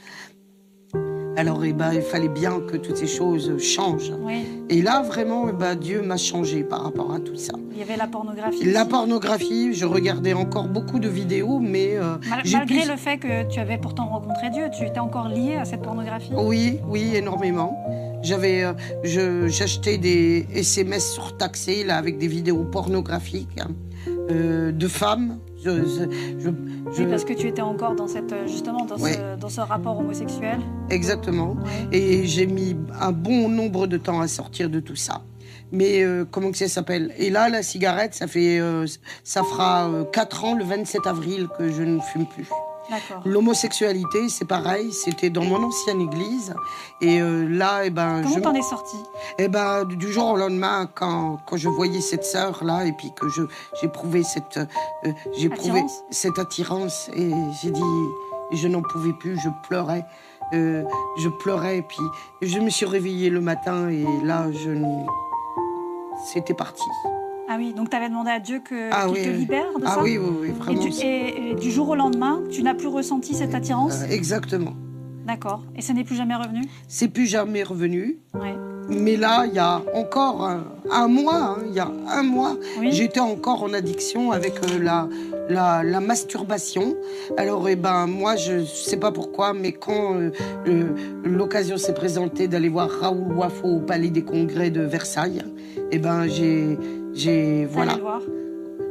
Alors, 1.37 1.64
eh 1.64 1.73
ben, 1.73 1.93
il 1.93 2.00
fallait 2.00 2.28
bien 2.28 2.61
que 2.61 2.76
toutes 2.78 2.97
ces 2.97 3.07
choses 3.07 3.59
changent. 3.59 4.12
Oui, 4.21 4.47
Et 4.71 4.81
là, 4.81 5.02
vraiment, 5.02 5.49
eh 5.49 5.52
ben, 5.52 5.75
Dieu 5.75 6.00
m'a 6.02 6.16
changé 6.16 6.62
par 6.64 6.83
rapport 6.85 7.12
à 7.12 7.21
tout 7.21 7.37
ça. 7.37 7.52
il 7.73 7.78
y 7.78 7.83
avait 7.83 7.97
la 7.97 8.07
pornographie. 8.07 8.64
La 8.73 8.81
aussi. 8.83 8.88
pornographie, 8.90 9.75
je 9.75 9.85
regardais 9.85 10.33
encore 10.33 10.66
beaucoup 10.69 10.99
de 10.99 11.09
vidéos, 11.09 11.59
mais 11.59 11.90
euh, 11.97 12.16
Mal- 12.31 12.43
malgré 12.50 12.87
le 12.87 12.97
fait 12.97 13.19
que 13.19 13.47
tu 13.52 13.61
avais 13.61 13.76
pourtant 13.76 14.07
rencontré 14.07 14.49
Dieu, 14.50 14.64
tu 14.78 14.87
étais 14.87 14.99
encore 14.99 15.28
lié 15.28 15.57
à 15.57 15.64
cette 15.66 15.83
pornographie? 15.83 16.33
Oui, 16.35 16.78
oui, 16.88 17.12
énormément. 17.14 17.76
J'avais, 18.23 18.64
euh, 18.64 19.49
j'achetais 19.49 19.99
des 19.99 20.47
SMS 20.55 21.12
surtaxés 21.12 21.85
là 21.85 21.97
avec 21.99 22.16
des 22.19 22.28
vidéos 22.28 22.64
pornographiques 22.64 23.61
hein, 23.61 23.69
euh, 24.31 24.73
de 24.73 24.88
femmes. 24.88 25.38
Je, 25.67 25.85
je- 25.85 26.39
je- 26.39 26.51
je- 26.95 27.03
Oui, 27.03 27.07
parce 27.11 27.25
que 27.25 27.33
tu 27.33 27.49
étais 27.49 27.63
encore 27.63 27.95
dans 27.95 28.07
cette, 28.07 28.33
euh, 28.33 28.47
justement 28.47 28.85
dans, 28.85 28.97
Ouais. 28.99 29.15
ce, 29.15 29.41
dans 29.41 29.49
ce 29.49 29.61
rapport 29.61 29.99
homosexuel. 29.99 30.59
Exactement. 30.91 31.57
Ouais. 31.91 31.99
Et 31.99 32.27
j'ai 32.27 32.47
mis 32.47 32.77
un 33.01 33.13
bon 33.13 33.49
nombre 33.49 33.87
de 33.87 33.97
temps 33.97 34.21
à 34.21 34.29
sortir 34.29 34.71
de 34.71 34.81
tout 34.81 34.97
ça. 34.97 35.23
Mais 35.73 36.03
euh, 36.05 36.25
comment 36.31 36.53
que 36.53 36.59
ça 36.59 36.69
s'appelle? 36.69 37.13
Et 37.19 37.29
là, 37.31 37.49
la 37.49 37.63
cigarette, 37.65 38.15
ça 38.15 38.29
fait, 38.29 38.61
euh, 38.61 38.87
ça 39.25 39.43
fera 39.43 39.91
4 40.13 40.45
ans, 40.45 40.55
le 40.55 40.63
27 40.65 41.07
avril, 41.07 41.49
que 41.59 41.71
je 41.73 41.83
ne 41.83 41.99
fume 42.01 42.27
plus. 42.27 42.47
L'homosexualité, 43.25 44.28
c'est 44.28 44.45
pareil, 44.45 44.93
c'était 44.93 45.31
dans 45.31 45.45
mon 45.45 45.62
ancienne 45.62 46.00
église. 46.00 46.55
Et 47.00 47.21
euh, 47.21 47.47
là, 47.49 47.85
eh 47.85 47.90
ben, 47.90 48.23
Comment 48.23 48.37
je, 48.37 48.40
t'en 48.40 48.55
es 48.55 48.62
sorti 48.62 48.97
eh 49.38 49.49
ben, 49.49 49.85
du 49.85 50.12
jour 50.12 50.33
au 50.33 50.37
lendemain, 50.37 50.88
quand, 50.93 51.38
quand 51.47 51.57
je 51.57 51.69
voyais 51.69 52.00
cette 52.00 52.25
sœur 52.25 52.64
là, 52.64 52.85
et 52.85 52.93
puis 52.93 53.12
que 53.14 53.28
je 53.28 53.43
j'éprouvais 53.81 54.23
cette, 54.23 54.59
euh, 54.59 55.12
j'éprouvais 55.37 55.81
Attirance? 55.81 56.02
cette 56.11 56.38
attirance, 56.38 57.11
et 57.14 57.31
j'ai 57.62 57.71
dit, 57.71 57.83
je 58.52 58.69
n'en 58.69 58.83
pouvais 58.83 59.12
plus, 59.12 59.38
je 59.38 59.49
pleurais, 59.66 60.05
euh, 60.55 60.85
je 61.19 61.28
pleurais, 61.28 61.78
et 61.78 61.83
puis 61.83 62.02
je 62.43 62.59
me 62.59 62.71
suis 62.71 62.87
réveillée 62.87 63.31
le 63.31 63.40
matin, 63.40 63.88
et 63.88 64.07
là, 64.25 64.50
je, 64.52 64.71
c'était 66.33 66.55
parti. 66.55 66.83
Ah 67.49 67.57
oui, 67.59 67.73
donc 67.73 67.91
tu 67.91 67.97
avais 67.97 68.09
demandé 68.09 68.31
à 68.31 68.41
Dieu 68.41 68.61
que, 68.61 68.91
Ah 68.93 69.05
qu'il 69.07 69.12
oui, 69.15 69.23
te 69.23 69.29
oui. 69.29 69.37
libère 69.37 69.67
de 69.79 69.85
Ah 69.87 69.95
ça 69.95 70.03
oui, 70.03 70.19
oui, 70.19 70.29
oui, 70.41 70.49
et 70.49 70.53
vraiment. 70.53 70.81
du, 70.83 70.88
et- 71.03 71.50
et 71.50 71.55
du 71.55 71.71
jour 71.71 71.88
au 71.91 71.95
lendemain, 71.95 72.41
tu 72.50 72.62
n'as 72.62 72.75
plus 72.75 72.88
ressenti 72.88 73.35
cette 73.35 73.55
attirance 73.55 74.03
Euh, 74.03 74.09
exactement. 74.11 74.73
D'accord. 75.26 75.62
Et 75.76 75.83
ce 75.83 75.93
n'est 75.93 76.05
plus 76.05 76.17
jamais 76.17 76.35
revenu 76.35 76.62
C'est 76.88 77.09
plus 77.09 77.26
jamais 77.26 77.62
revenu. 77.62 78.19
Ouais. 78.35 78.55
Mais 78.88 79.17
là, 79.17 79.45
il 79.47 79.55
y 79.55 79.59
a 79.59 79.81
encore 79.95 80.45
un, 80.45 80.65
un 80.93 81.09
mois, 81.09 81.57
hein, 81.59 81.62
il 81.69 81.75
y 81.75 81.81
a 81.81 81.91
un 82.09 82.23
mois, 82.23 82.57
Oui. 82.79 82.91
j'étais 82.93 83.19
encore 83.19 83.65
en 83.65 83.73
addiction 83.73 84.31
avec 84.31 84.55
euh, 84.62 84.79
la, 84.81 85.09
la, 85.49 85.83
la 85.83 85.99
masturbation. 86.00 86.95
Alors, 87.37 87.69
eh 87.69 87.75
ben, 87.75 88.07
moi, 88.07 88.37
je 88.37 88.65
sais 88.65 88.97
pas 88.97 89.11
pourquoi, 89.11 89.53
mais 89.55 89.73
quand 89.73 90.15
euh, 90.15 90.31
euh, 90.69 90.88
l'occasion 91.25 91.76
s'est 91.79 91.95
présentée 91.95 92.47
d'aller 92.47 92.69
voir 92.69 92.88
Raoul 92.88 93.33
Wafo 93.37 93.67
au 93.67 93.81
Palais 93.81 94.11
des 94.11 94.23
Congrès 94.23 94.71
de 94.71 94.83
Versailles, 94.83 95.43
eh 95.91 95.99
ben, 95.99 96.29
j'ai, 96.29 96.79
j'ai, 97.17 97.65
voilà, 97.65 97.99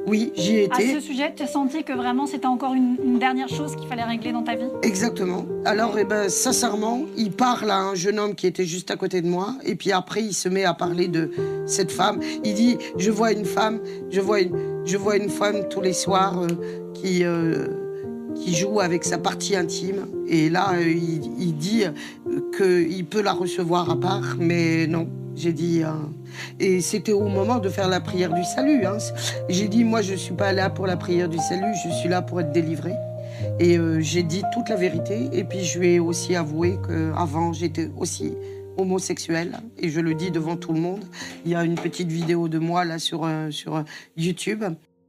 oui, 0.08 0.32
j'y 0.36 0.58
ai 0.58 0.70
À 0.72 0.76
ce 0.78 1.00
sujet, 1.00 1.34
tu 1.36 1.44
as 1.44 1.48
senti 1.48 1.84
que 1.84 1.94
vraiment 1.94 2.28
c'était 2.28 2.46
encore 2.46 2.76
une, 2.76 2.98
une 3.04 3.18
dernière 3.18 3.50
chose 3.50 3.76
qu'il 3.76 3.88
fallait 3.88 4.04
régler 4.04 4.32
dans 4.32 4.44
ta 4.44 4.56
vie? 4.56 4.68
Exactement. 4.84 5.46
Alors, 5.66 5.98
eh 5.98 6.04
ben, 6.04 6.30
sincèrement, 6.30 7.02
il 7.18 7.32
parle 7.32 7.72
à 7.72 7.80
un 7.80 7.96
jeune 7.96 8.20
homme 8.20 8.36
qui 8.36 8.46
était 8.46 8.66
juste 8.66 8.92
à 8.92 8.98
côté 8.98 9.22
de 9.22 9.28
moi, 9.28 9.56
et 9.64 9.76
puis 9.76 9.92
après, 9.92 10.22
il 10.22 10.34
se 10.34 10.48
met 10.48 10.64
à 10.64 10.76
parler 10.76 11.08
de 11.08 11.32
cette 11.66 11.92
femme. 11.92 12.20
Il 12.44 12.54
dit 12.54 12.78
Je 12.98 13.10
vois 13.10 13.32
une 13.32 13.46
femme, 13.46 13.80
je 14.12 14.22
vois 14.22 14.42
une, 14.42 14.84
je 14.86 14.98
vois 14.98 15.18
une 15.18 15.30
femme 15.30 15.68
tous 15.70 15.82
les 15.82 15.94
soirs 15.94 16.40
euh, 16.40 16.48
qui, 16.94 17.24
euh, 17.24 17.68
qui 18.36 18.54
joue 18.54 18.80
avec 18.82 19.06
sa 19.06 19.18
partie 19.18 19.56
intime. 19.56 20.06
Et 20.28 20.50
là, 20.50 20.74
euh, 20.74 20.88
il, 20.88 21.32
il 21.40 21.56
dit 21.58 21.84
qu'il 22.56 23.06
peut 23.06 23.22
la 23.22 23.34
recevoir 23.34 23.90
à 23.90 24.00
part, 24.00 24.36
mais 24.38 24.86
non. 24.86 25.08
J'ai 25.36 25.54
dit. 25.54 25.84
euh, 25.84 25.92
et 26.60 26.82
c'était 26.82 27.12
au 27.12 27.28
moment 27.28 27.58
de 27.60 27.70
faire 27.70 27.88
la 27.88 28.00
prière 28.00 28.34
du 28.34 28.44
salut. 28.44 28.86
hein. 28.86 28.98
J'ai 29.50 29.68
dit 29.68 29.84
Moi, 29.84 30.02
je 30.02 30.14
ne 30.14 30.18
suis 30.18 30.34
pas 30.34 30.52
là 30.54 30.70
pour 30.70 30.88
la 30.88 30.98
prière 30.98 31.30
du 31.30 31.38
salut, 31.38 31.74
je 31.86 31.92
suis 31.94 32.10
là 32.10 32.22
pour 32.22 32.40
être 32.42 32.52
délivré. 32.52 32.94
Et 33.60 33.78
euh, 33.78 34.00
j'ai 34.00 34.24
dit 34.24 34.44
toute 34.54 34.70
la 34.70 34.76
vérité. 34.76 35.30
Et 35.34 35.44
puis 35.44 35.64
je 35.64 35.80
lui 35.80 35.88
ai 35.96 36.00
aussi 36.00 36.36
avoué 36.36 36.78
qu'avant, 36.88 37.52
j'étais 37.54 37.90
aussi 37.98 38.34
homosexuelle. 38.78 39.52
Et 39.78 39.90
je 39.90 40.00
le 40.00 40.14
dis 40.14 40.32
devant 40.32 40.56
tout 40.56 40.74
le 40.74 40.80
monde. 40.80 41.04
Il 41.46 41.52
y 41.52 41.56
a 41.56 41.64
une 41.64 41.76
petite 41.76 42.10
vidéo 42.12 42.48
de 42.48 42.60
moi 42.60 42.86
là 42.86 43.00
sur, 43.00 43.24
euh, 43.26 43.52
sur 43.52 43.76
euh, 43.76 43.84
YouTube. 44.18 44.64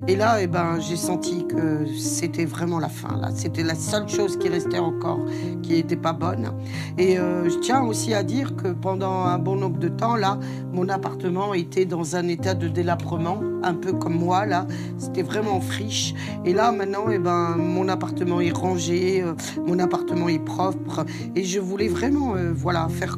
Et 0.06 0.14
là, 0.14 0.42
eh 0.42 0.46
ben, 0.46 0.78
j'ai 0.78 0.94
senti 0.94 1.46
que 1.46 1.86
c'était 1.96 2.44
vraiment 2.44 2.78
la 2.78 2.90
fin. 2.90 3.16
Là, 3.16 3.30
c'était 3.34 3.62
la 3.62 3.74
seule 3.74 4.06
chose 4.10 4.38
qui 4.38 4.50
restait 4.50 4.78
encore, 4.78 5.20
qui 5.62 5.72
n'était 5.72 5.96
pas 5.96 6.12
bonne. 6.12 6.52
Et 6.98 7.18
euh, 7.18 7.48
je 7.48 7.58
tiens 7.60 7.82
aussi 7.82 8.12
à 8.12 8.22
dire 8.22 8.54
que 8.56 8.68
pendant 8.68 9.24
un 9.24 9.38
bon 9.38 9.56
nombre 9.56 9.78
de 9.78 9.88
temps, 9.88 10.14
là, 10.14 10.38
mon 10.70 10.90
appartement 10.90 11.54
était 11.54 11.86
dans 11.86 12.14
un 12.14 12.28
état 12.28 12.52
de 12.52 12.68
délabrement, 12.68 13.40
un 13.62 13.72
peu 13.72 13.94
comme 13.94 14.16
moi 14.16 14.44
là. 14.44 14.66
C'était 14.98 15.22
vraiment 15.22 15.62
friche. 15.62 16.12
Et 16.44 16.52
là, 16.52 16.72
maintenant, 16.72 17.06
eh 17.10 17.18
ben, 17.18 17.56
mon 17.56 17.88
appartement 17.88 18.42
est 18.42 18.54
rangé, 18.54 19.22
euh, 19.22 19.32
mon 19.66 19.78
appartement 19.78 20.28
est 20.28 20.44
propre. 20.44 21.06
Et 21.34 21.42
je 21.42 21.58
voulais 21.58 21.88
vraiment, 21.88 22.36
euh, 22.36 22.52
voilà, 22.54 22.86
faire 22.90 23.16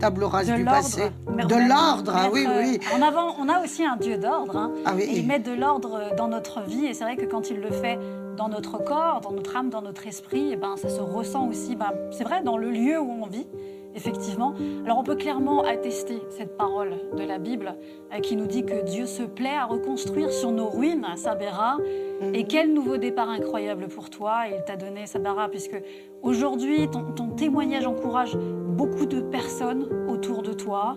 table 0.00 0.24
rase 0.24 0.48
De 0.48 0.56
du 0.56 0.64
passé. 0.64 1.02
De 1.28 1.68
l'ordre, 1.68 2.12
ah 2.14 2.28
oui, 2.32 2.46
oui, 2.58 2.78
euh, 2.92 2.96
En 2.98 3.02
avant, 3.02 3.36
on 3.38 3.48
a 3.48 3.62
aussi 3.62 3.84
un 3.84 3.96
Dieu 3.96 4.16
d'ordre. 4.18 4.56
hein. 4.56 4.72
Ah 4.84 4.92
oui. 4.96 5.02
Et 5.02 5.18
il 5.18 5.26
met 5.26 5.38
de 5.38 5.52
l'ordre 5.52 6.14
dans 6.16 6.28
notre 6.28 6.62
vie. 6.62 6.86
Et 6.86 6.94
c'est 6.94 7.04
vrai 7.04 7.16
que 7.16 7.26
quand 7.26 7.50
il 7.50 7.60
le 7.60 7.70
fait 7.70 7.98
dans 8.36 8.48
notre 8.48 8.78
corps, 8.82 9.20
dans 9.22 9.32
notre 9.32 9.54
âme, 9.56 9.68
dans 9.70 9.82
notre 9.82 10.06
esprit, 10.06 10.52
et 10.52 10.56
ben, 10.56 10.76
ça 10.76 10.88
se 10.88 11.00
ressent 11.00 11.46
aussi, 11.48 11.76
ben, 11.76 11.92
c'est 12.10 12.24
vrai, 12.24 12.42
dans 12.42 12.56
le 12.56 12.70
lieu 12.70 12.98
où 12.98 13.10
on 13.22 13.26
vit, 13.26 13.46
effectivement. 13.94 14.54
Alors 14.84 14.98
on 14.98 15.02
peut 15.02 15.16
clairement 15.16 15.62
attester 15.62 16.20
cette 16.30 16.56
parole 16.56 16.94
de 17.16 17.22
la 17.22 17.38
Bible 17.38 17.74
euh, 18.12 18.20
qui 18.20 18.36
nous 18.36 18.46
dit 18.46 18.64
que 18.64 18.84
Dieu 18.84 19.06
se 19.06 19.22
plaît 19.22 19.56
à 19.56 19.64
reconstruire 19.64 20.32
sur 20.32 20.52
nos 20.52 20.68
ruines, 20.68 21.06
Sabera. 21.16 21.78
Mhm. 22.20 22.34
Et 22.34 22.44
quel 22.44 22.72
nouveau 22.72 22.96
départ 22.98 23.28
incroyable 23.28 23.88
pour 23.88 24.10
toi. 24.10 24.42
Il 24.48 24.62
t'a 24.64 24.76
donné 24.76 25.06
Sabara, 25.06 25.48
puisque 25.48 25.80
aujourd'hui, 26.22 26.88
ton, 26.90 27.12
ton 27.12 27.28
témoignage 27.30 27.86
encourage 27.86 28.36
beaucoup 28.36 29.06
de 29.06 29.20
personnes 29.20 29.86
autour 30.08 30.42
de 30.42 30.52
toi. 30.52 30.96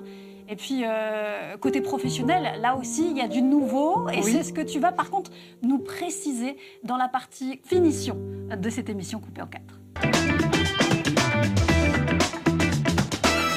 Et 0.50 0.58
puis, 0.58 0.84
euh, 0.86 1.56
côté 1.58 1.80
professionnel, 1.80 2.60
là 2.62 2.76
aussi, 2.76 3.10
il 3.10 3.18
y 3.18 3.22
a 3.22 3.30
du 3.30 3.42
nouveau. 3.42 4.10
Et 4.10 4.18
Oui. 4.18 4.24
c'est 4.24 4.44
ce 4.44 4.52
que 4.52 4.62
tu 4.62 4.78
vas, 4.80 4.92
par 4.92 5.10
contre, 5.10 5.32
nous 5.62 5.80
préciser 5.80 6.58
dans 6.84 6.98
la 6.98 7.08
partie 7.08 7.62
finition 7.64 8.18
de 8.56 8.70
cette 8.70 8.90
émission 8.90 9.20
coupée 9.20 9.42
en 9.42 9.48
quatre. 9.48 9.80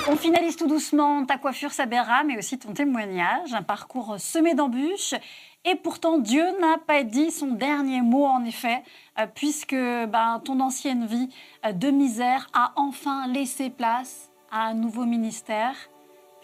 On 0.08 0.14
finalise 0.14 0.54
tout 0.54 0.68
doucement 0.68 1.24
ta 1.26 1.36
coiffure 1.36 1.72
Sabera, 1.72 2.22
mais 2.22 2.38
aussi 2.38 2.60
ton 2.60 2.72
témoignage, 2.72 3.52
un 3.54 3.62
parcours 3.62 4.20
semé 4.20 4.54
d'embûches. 4.54 5.14
Et 5.64 5.74
pourtant, 5.74 6.18
Dieu 6.18 6.44
n'a 6.60 6.78
pas 6.78 7.02
dit 7.02 7.32
son 7.32 7.48
dernier 7.48 8.02
mot, 8.02 8.24
en 8.24 8.44
effet, 8.44 8.84
euh, 9.18 9.26
puisque 9.34 9.74
ben, 9.74 10.40
ton 10.44 10.60
ancienne 10.60 11.06
vie 11.06 11.28
euh, 11.64 11.72
de 11.72 11.90
misère 11.90 12.46
a 12.52 12.72
enfin 12.76 13.26
laissé 13.26 13.68
place 13.68 14.30
à 14.52 14.66
un 14.66 14.74
nouveau 14.74 15.06
ministère, 15.06 15.74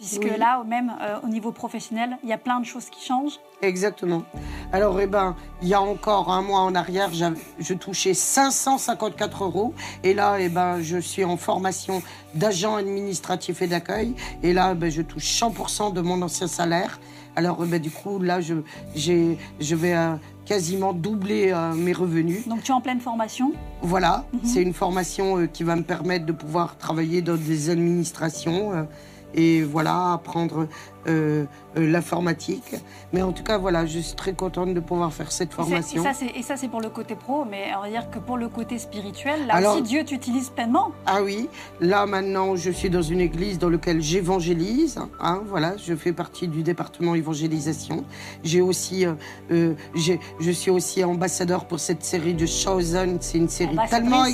puisque 0.03 0.37
là, 0.37 0.65
même 0.67 0.93
euh, 1.01 1.19
au 1.23 1.29
niveau 1.29 1.53
professionnel, 1.53 2.19
il 2.25 2.29
y 2.29 2.33
a 2.33 2.39
plein 2.39 2.59
de 2.59 2.67
choses 2.67 2.87
qui 2.91 3.05
changent. 3.05 3.39
Exactement. 3.63 4.25
Alors, 4.73 5.01
eh 5.01 5.07
ben, 5.07 5.37
il 5.63 5.69
y 5.69 5.75
a 5.75 5.81
encore 5.81 6.33
un 6.33 6.43
mois 6.43 6.61
en 6.61 6.75
arrière, 6.75 7.11
je 7.13 7.75
touchais 7.75 8.13
554 8.13 9.45
euros. 9.45 9.75
Et 10.03 10.13
là, 10.13 10.39
eh 10.41 10.49
ben, 10.49 10.81
je 10.81 10.99
suis 10.99 11.25
en 11.25 11.37
formation 11.37 12.03
d'agent 12.35 12.75
administratif 12.75 13.63
et 13.63 13.69
d'accueil. 13.69 14.15
Et 14.43 14.53
là, 14.53 14.75
ben, 14.75 14.91
je 14.91 15.03
touche 15.03 15.41
100% 15.41 15.93
de 15.93 16.01
mon 16.01 16.21
ancien 16.23 16.49
salaire. 16.49 16.99
Alors, 17.37 17.59
eh 17.63 17.67
ben, 17.67 17.81
du 17.81 17.91
coup, 17.91 18.19
là, 18.19 18.41
je, 18.41 18.55
je 18.97 19.75
vais 19.77 19.95
euh, 19.95 20.17
quasiment 20.45 20.93
doubler 20.93 21.53
euh, 21.53 21.75
mes 21.75 21.93
revenus. 21.93 22.49
Donc, 22.49 22.65
tu 22.65 22.73
es 22.73 22.75
en 22.75 22.81
pleine 22.81 23.01
formation 23.01 23.53
Voilà. 23.83 24.25
Mhm. 24.33 24.41
C'est 24.43 24.63
une 24.63 24.75
formation 24.75 25.47
qui 25.47 25.63
va 25.63 25.77
me 25.77 25.85
permettre 25.85 26.27
de 26.27 26.33
pouvoir 26.33 26.77
travailler 26.77 27.23
dans 27.23 27.37
des 27.37 27.71
administrations 27.71 28.89
et 29.35 29.63
voilà, 29.63 30.15
apprendre 30.15 30.67
euh, 31.07 31.45
euh, 31.77 31.91
l'informatique. 31.91 32.77
Mais 33.13 33.23
en 33.23 33.33
tout 33.33 33.43
cas, 33.43 33.59
voilà, 33.59 33.87
je 33.87 33.99
suis 33.99 34.15
très 34.15 34.35
contente 34.35 34.75
de 34.75 34.81
pouvoir 34.81 35.13
faire 35.13 35.33
cette 35.33 35.53
formation. 35.53 36.05
Et 36.35 36.43
ça, 36.43 36.57
c'est 36.57 36.69
pour 36.69 36.81
le 36.81 36.91
côté 36.91 37.15
pro, 37.15 37.45
mais 37.45 37.73
on 37.77 37.83
va 37.83 37.89
dire 37.89 38.11
que 38.11 38.19
pour 38.19 38.37
le 38.37 38.49
côté 38.49 38.79
spirituel, 38.79 39.47
là 39.47 39.73
aussi, 39.73 39.83
Dieu 39.83 40.05
t'utilise 40.05 40.51
pleinement. 40.51 40.93
Ah 41.07 41.23
oui, 41.23 41.49
là 41.81 42.07
maintenant, 42.07 42.57
je 42.57 42.71
suis 42.71 42.91
dans 42.91 43.03
une 43.03 43.21
église 43.21 43.59
dans 43.59 43.71
laquelle 43.71 44.03
j'évangélise. 44.03 44.99
Hein, 45.21 45.43
voilà, 45.47 45.77
je 45.77 45.95
fais 45.95 46.13
partie 46.13 46.47
du 46.47 46.63
département 46.63 47.15
évangélisation. 47.15 48.05
J'ai 48.45 48.61
aussi, 48.61 49.07
euh, 49.51 49.75
je 49.97 50.51
suis 50.51 50.71
aussi 50.71 51.03
ambassadeur 51.03 51.65
pour 51.65 51.81
cette 51.81 52.05
série 52.05 52.35
de 52.35 52.47
Chosen. 52.47 53.19
C'est 53.21 53.39
une 53.39 53.49
série 53.49 53.77
tellement 53.89 54.25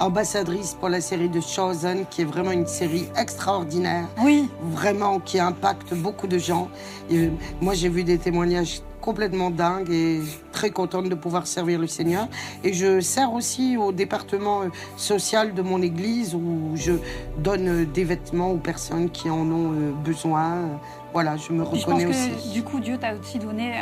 ambassadrice 0.00 0.74
pour 0.74 0.88
la 0.88 1.00
série 1.00 1.28
de 1.28 1.40
Chosen, 1.40 2.04
qui 2.10 2.22
est 2.22 2.26
vraiment 2.26 2.52
une 2.52 2.66
série 2.66 3.06
extraordinaire. 3.16 4.08
Oui. 4.22 4.48
Vraiment, 4.62 5.20
qui 5.20 5.38
impacte 5.38 5.94
beaucoup 5.94 6.17
de 6.26 6.38
gens. 6.38 6.68
Et 7.10 7.30
moi, 7.60 7.74
j'ai 7.74 7.88
vu 7.88 8.04
des 8.04 8.18
témoignages 8.18 8.80
complètement 9.00 9.50
dingues 9.50 9.90
et 9.90 10.20
très 10.52 10.70
contente 10.70 11.08
de 11.08 11.14
pouvoir 11.14 11.46
servir 11.46 11.78
le 11.78 11.86
Seigneur. 11.86 12.28
Et 12.64 12.72
je 12.72 13.00
sers 13.00 13.32
aussi 13.32 13.76
au 13.76 13.92
département 13.92 14.62
euh, 14.62 14.68
social 14.96 15.54
de 15.54 15.62
mon 15.62 15.80
église 15.82 16.34
où 16.34 16.72
je 16.74 16.92
donne 17.38 17.68
euh, 17.68 17.84
des 17.86 18.04
vêtements 18.04 18.50
aux 18.50 18.58
personnes 18.58 19.10
qui 19.10 19.30
en 19.30 19.50
ont 19.50 19.72
euh, 19.72 19.92
besoin. 20.04 20.80
Voilà, 21.12 21.36
je 21.36 21.52
me 21.52 21.62
reconnais 21.62 22.00
je 22.00 22.06
pense 22.06 22.44
Que, 22.44 22.52
du 22.52 22.62
coup, 22.62 22.80
Dieu 22.80 22.98
t'a 22.98 23.14
aussi 23.14 23.38
donné, 23.38 23.72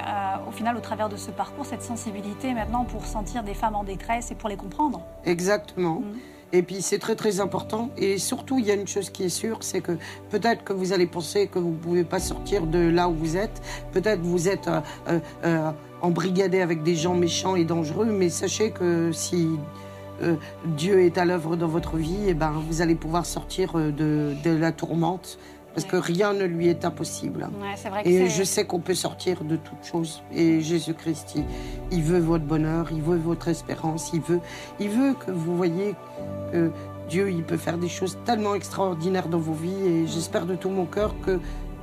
au 0.46 0.52
final, 0.52 0.76
au 0.76 0.80
travers 0.80 1.08
de 1.08 1.16
ce 1.16 1.32
parcours, 1.32 1.66
cette 1.66 1.82
sensibilité 1.82 2.54
maintenant 2.54 2.84
pour 2.84 3.04
sentir 3.04 3.42
des 3.42 3.54
femmes 3.54 3.74
en 3.74 3.82
détresse 3.82 4.30
et 4.30 4.36
pour 4.36 4.48
les 4.48 4.56
comprendre. 4.56 5.00
Exactement. 5.24 6.02
Mm. 6.02 6.35
Et 6.56 6.62
puis 6.62 6.80
c'est 6.80 6.98
très 6.98 7.16
très 7.16 7.40
important. 7.40 7.90
Et 7.98 8.16
surtout, 8.16 8.58
il 8.58 8.64
y 8.64 8.70
a 8.70 8.74
une 8.74 8.88
chose 8.88 9.10
qui 9.10 9.24
est 9.24 9.28
sûre, 9.28 9.58
c'est 9.60 9.82
que 9.82 9.92
peut-être 10.30 10.64
que 10.64 10.72
vous 10.72 10.94
allez 10.94 11.06
penser 11.06 11.48
que 11.48 11.58
vous 11.58 11.72
ne 11.72 11.76
pouvez 11.76 12.04
pas 12.04 12.18
sortir 12.18 12.66
de 12.66 12.78
là 12.78 13.10
où 13.10 13.14
vous 13.14 13.36
êtes. 13.36 13.60
Peut-être 13.92 14.22
vous 14.22 14.48
êtes 14.48 14.66
euh, 14.66 14.80
euh, 15.08 15.18
euh, 15.44 15.70
embrigadé 16.00 16.62
avec 16.62 16.82
des 16.82 16.94
gens 16.94 17.14
méchants 17.14 17.56
et 17.56 17.64
dangereux, 17.64 18.06
mais 18.06 18.30
sachez 18.30 18.70
que 18.70 19.12
si 19.12 19.48
Dieu 20.64 21.00
est 21.02 21.18
à 21.18 21.26
l'œuvre 21.26 21.56
dans 21.56 21.68
votre 21.68 21.98
vie, 21.98 22.24
et 22.24 22.30
eh 22.30 22.34
ben, 22.34 22.50
vous 22.66 22.80
allez 22.80 22.94
pouvoir 22.94 23.26
sortir 23.26 23.74
de, 23.74 24.32
de 24.42 24.50
la 24.50 24.72
tourmente 24.72 25.38
parce 25.76 25.86
que 25.86 25.96
rien 25.96 26.32
ne 26.32 26.44
lui 26.44 26.68
est 26.68 26.86
impossible. 26.86 27.50
et 28.06 28.30
je 28.30 28.42
sais 28.44 28.64
qu'on 28.64 28.80
peut 28.80 28.94
sortir 28.94 29.44
de 29.44 29.56
toute 29.56 29.84
chose. 29.84 30.22
Et 30.32 30.62
Jésus-Christ, 30.62 31.36
il, 31.92 32.02
veut 32.02 32.18
votre 32.18 32.46
bonheur, 32.46 32.88
il 32.92 33.02
veut 33.02 33.18
votre 33.18 33.48
espérance, 33.48 34.10
il 34.14 34.22
veut, 34.22 34.40
il 34.80 34.88
veut 34.88 35.12
que 35.12 35.30
vous 35.30 35.54
voyez 35.54 35.94
que 36.50 36.72
Dieu, 37.10 37.30
il 37.30 37.42
peut 37.42 37.58
faire 37.58 37.76
des 37.76 37.90
choses 37.90 38.16
tellement 38.24 38.54
extraordinaires 38.54 39.28
dans 39.28 39.38
vos 39.38 39.52
vies. 39.52 39.86
Et 39.86 40.06
j'espère 40.06 40.46
de 40.46 40.54
tout 40.54 40.70
mon 40.70 40.86
cœur 40.86 41.14
que 41.26 41.40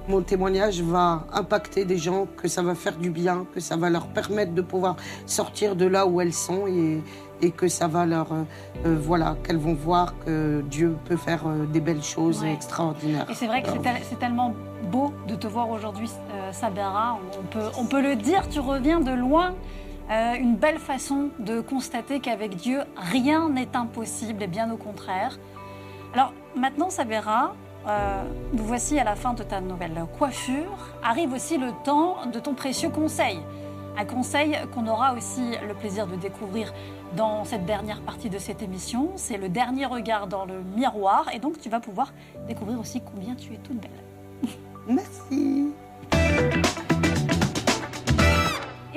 mon 0.07 0.21
témoignage 0.21 0.81
va 0.81 1.25
impacter 1.33 1.85
des 1.85 1.97
gens, 1.97 2.27
que 2.37 2.47
ça 2.47 2.61
va 2.61 2.75
faire 2.75 2.97
du 2.97 3.09
bien, 3.09 3.45
que 3.53 3.59
ça 3.59 3.77
va 3.77 3.89
leur 3.89 4.07
permettre 4.07 4.53
de 4.53 4.61
pouvoir 4.61 4.95
sortir 5.25 5.75
de 5.75 5.85
là 5.85 6.05
où 6.05 6.19
elles 6.21 6.33
sont 6.33 6.67
et, 6.67 7.01
et 7.43 7.51
que 7.51 7.67
ça 7.67 7.87
va 7.87 8.05
leur, 8.05 8.31
euh, 8.31 8.43
euh, 8.85 8.97
voilà, 8.99 9.35
qu'elles 9.43 9.57
vont 9.57 9.73
voir 9.73 10.13
que 10.25 10.61
Dieu 10.61 10.95
peut 11.05 11.17
faire 11.17 11.45
euh, 11.45 11.65
des 11.65 11.81
belles 11.81 12.03
choses 12.03 12.43
extraordinaires. 12.43 13.25
Et 13.29 13.33
c'est 13.33 13.47
vrai 13.47 13.61
que 13.61 13.69
c'est 14.09 14.19
tellement 14.19 14.53
beau 14.91 15.13
de 15.27 15.35
te 15.35 15.47
voir 15.47 15.69
aujourd'hui, 15.69 16.09
Sabera. 16.51 17.19
On 17.39 17.43
peut, 17.43 17.69
on 17.77 17.85
peut 17.85 18.01
le 18.01 18.15
dire, 18.15 18.47
tu 18.49 18.59
reviens 18.59 18.99
de 18.99 19.11
loin. 19.11 19.55
une 20.09 20.55
belle 20.55 20.79
façon 20.79 21.29
de 21.39 21.61
constater 21.61 22.19
qu'avec 22.19 22.55
Dieu, 22.55 22.81
rien 22.95 23.49
n'est 23.49 23.75
impossible 23.75 24.43
et 24.43 24.47
bien 24.47 24.71
au 24.71 24.77
contraire. 24.77 25.39
Alors 26.13 26.33
maintenant, 26.55 26.89
Sabera, 26.89 27.55
nous 27.85 28.63
voici 28.63 28.99
à 28.99 29.03
la 29.03 29.15
fin 29.15 29.33
de 29.33 29.43
ta 29.43 29.61
nouvelle 29.61 30.05
coiffure. 30.17 30.77
Arrive 31.03 31.33
aussi 31.33 31.57
le 31.57 31.71
temps 31.83 32.25
de 32.31 32.39
ton 32.39 32.53
précieux 32.53 32.89
conseil. 32.89 33.39
Un 33.97 34.05
conseil 34.05 34.57
qu'on 34.73 34.87
aura 34.87 35.13
aussi 35.13 35.51
le 35.67 35.73
plaisir 35.73 36.07
de 36.07 36.15
découvrir 36.15 36.73
dans 37.15 37.45
cette 37.45 37.65
dernière 37.65 38.01
partie 38.01 38.29
de 38.29 38.39
cette 38.39 38.61
émission. 38.61 39.11
C'est 39.15 39.37
le 39.37 39.49
dernier 39.49 39.85
regard 39.85 40.27
dans 40.27 40.45
le 40.45 40.61
miroir. 40.75 41.29
Et 41.33 41.39
donc, 41.39 41.59
tu 41.59 41.69
vas 41.69 41.79
pouvoir 41.79 42.11
découvrir 42.47 42.79
aussi 42.79 43.01
combien 43.01 43.35
tu 43.35 43.53
es 43.53 43.57
toute 43.57 43.79
belle. 43.79 43.91
Merci. 44.87 45.73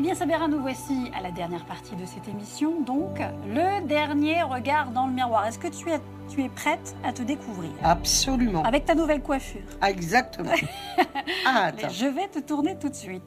Bien, 0.07 0.15
Sabera, 0.15 0.47
nous 0.47 0.61
voici 0.61 1.11
à 1.19 1.21
la 1.21 1.33
dernière 1.33 1.65
partie 1.65 1.97
de 1.97 2.07
cette 2.07 2.29
émission. 2.29 2.81
Donc, 2.81 3.19
le 3.45 3.85
dernier 3.89 4.41
regard 4.45 4.93
dans 4.93 5.09
le 5.09 5.13
miroir. 5.13 5.45
Est-ce 5.49 5.59
que 5.59 5.67
tu 5.67 5.91
es, 5.91 5.99
tu 6.29 6.45
es 6.45 6.49
prête 6.49 6.95
à 7.03 7.13
te 7.13 7.23
découvrir 7.23 7.73
Absolument. 7.83 8.63
Avec 8.63 8.85
ta 8.85 8.95
nouvelle 8.95 9.21
coiffure. 9.21 9.65
Exactement. 9.85 10.53
ah, 11.45 11.65
attends. 11.65 11.89
Je 11.89 12.07
vais 12.07 12.29
te 12.29 12.39
tourner 12.39 12.79
tout 12.79 12.89
de 12.89 12.95
suite. 12.95 13.25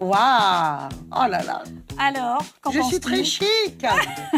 Waouh 0.00 0.88
Oh 1.12 1.28
là 1.28 1.42
là. 1.42 1.62
Alors, 1.98 2.42
Je 2.72 2.80
suis 2.80 3.00
très 3.00 3.22
chic. 3.22 3.84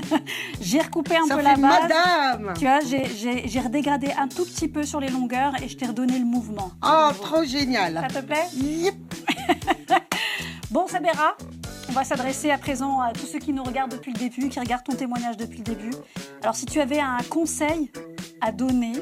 j'ai 0.60 0.80
recoupé 0.80 1.14
un 1.16 1.28
peu 1.28 1.40
la 1.40 1.54
base. 1.54 1.60
madame. 1.60 2.54
Tu 2.58 2.64
vois, 2.64 2.80
j'ai 2.80 3.60
redégradé 3.60 4.08
un 4.18 4.26
tout 4.26 4.44
petit 4.44 4.66
peu 4.66 4.82
sur 4.82 4.98
les 4.98 5.08
longueurs 5.08 5.52
et 5.62 5.68
je 5.68 5.76
t'ai 5.76 5.86
redonné 5.86 6.18
le 6.18 6.26
mouvement. 6.26 6.72
Oh, 6.84 7.10
trop 7.22 7.44
génial. 7.44 8.04
Ça 8.10 8.22
te 8.22 8.26
plaît? 8.26 8.48
Yep. 8.56 8.94
bon, 10.72 10.88
Sabera, 10.88 11.36
on 11.88 11.92
va 11.92 12.04
s'adresser 12.04 12.50
à 12.50 12.58
présent 12.58 13.00
à 13.00 13.12
tous 13.12 13.26
ceux 13.26 13.38
qui 13.38 13.52
nous 13.52 13.62
regardent 13.62 13.92
depuis 13.92 14.12
le 14.12 14.18
début, 14.18 14.48
qui 14.48 14.60
regardent 14.60 14.84
ton 14.84 14.96
témoignage 14.96 15.36
depuis 15.36 15.58
le 15.58 15.64
début. 15.64 15.90
Alors 16.42 16.54
si 16.54 16.66
tu 16.66 16.80
avais 16.80 17.00
un 17.00 17.18
conseil 17.30 17.90
à 18.40 18.52
donner 18.52 18.92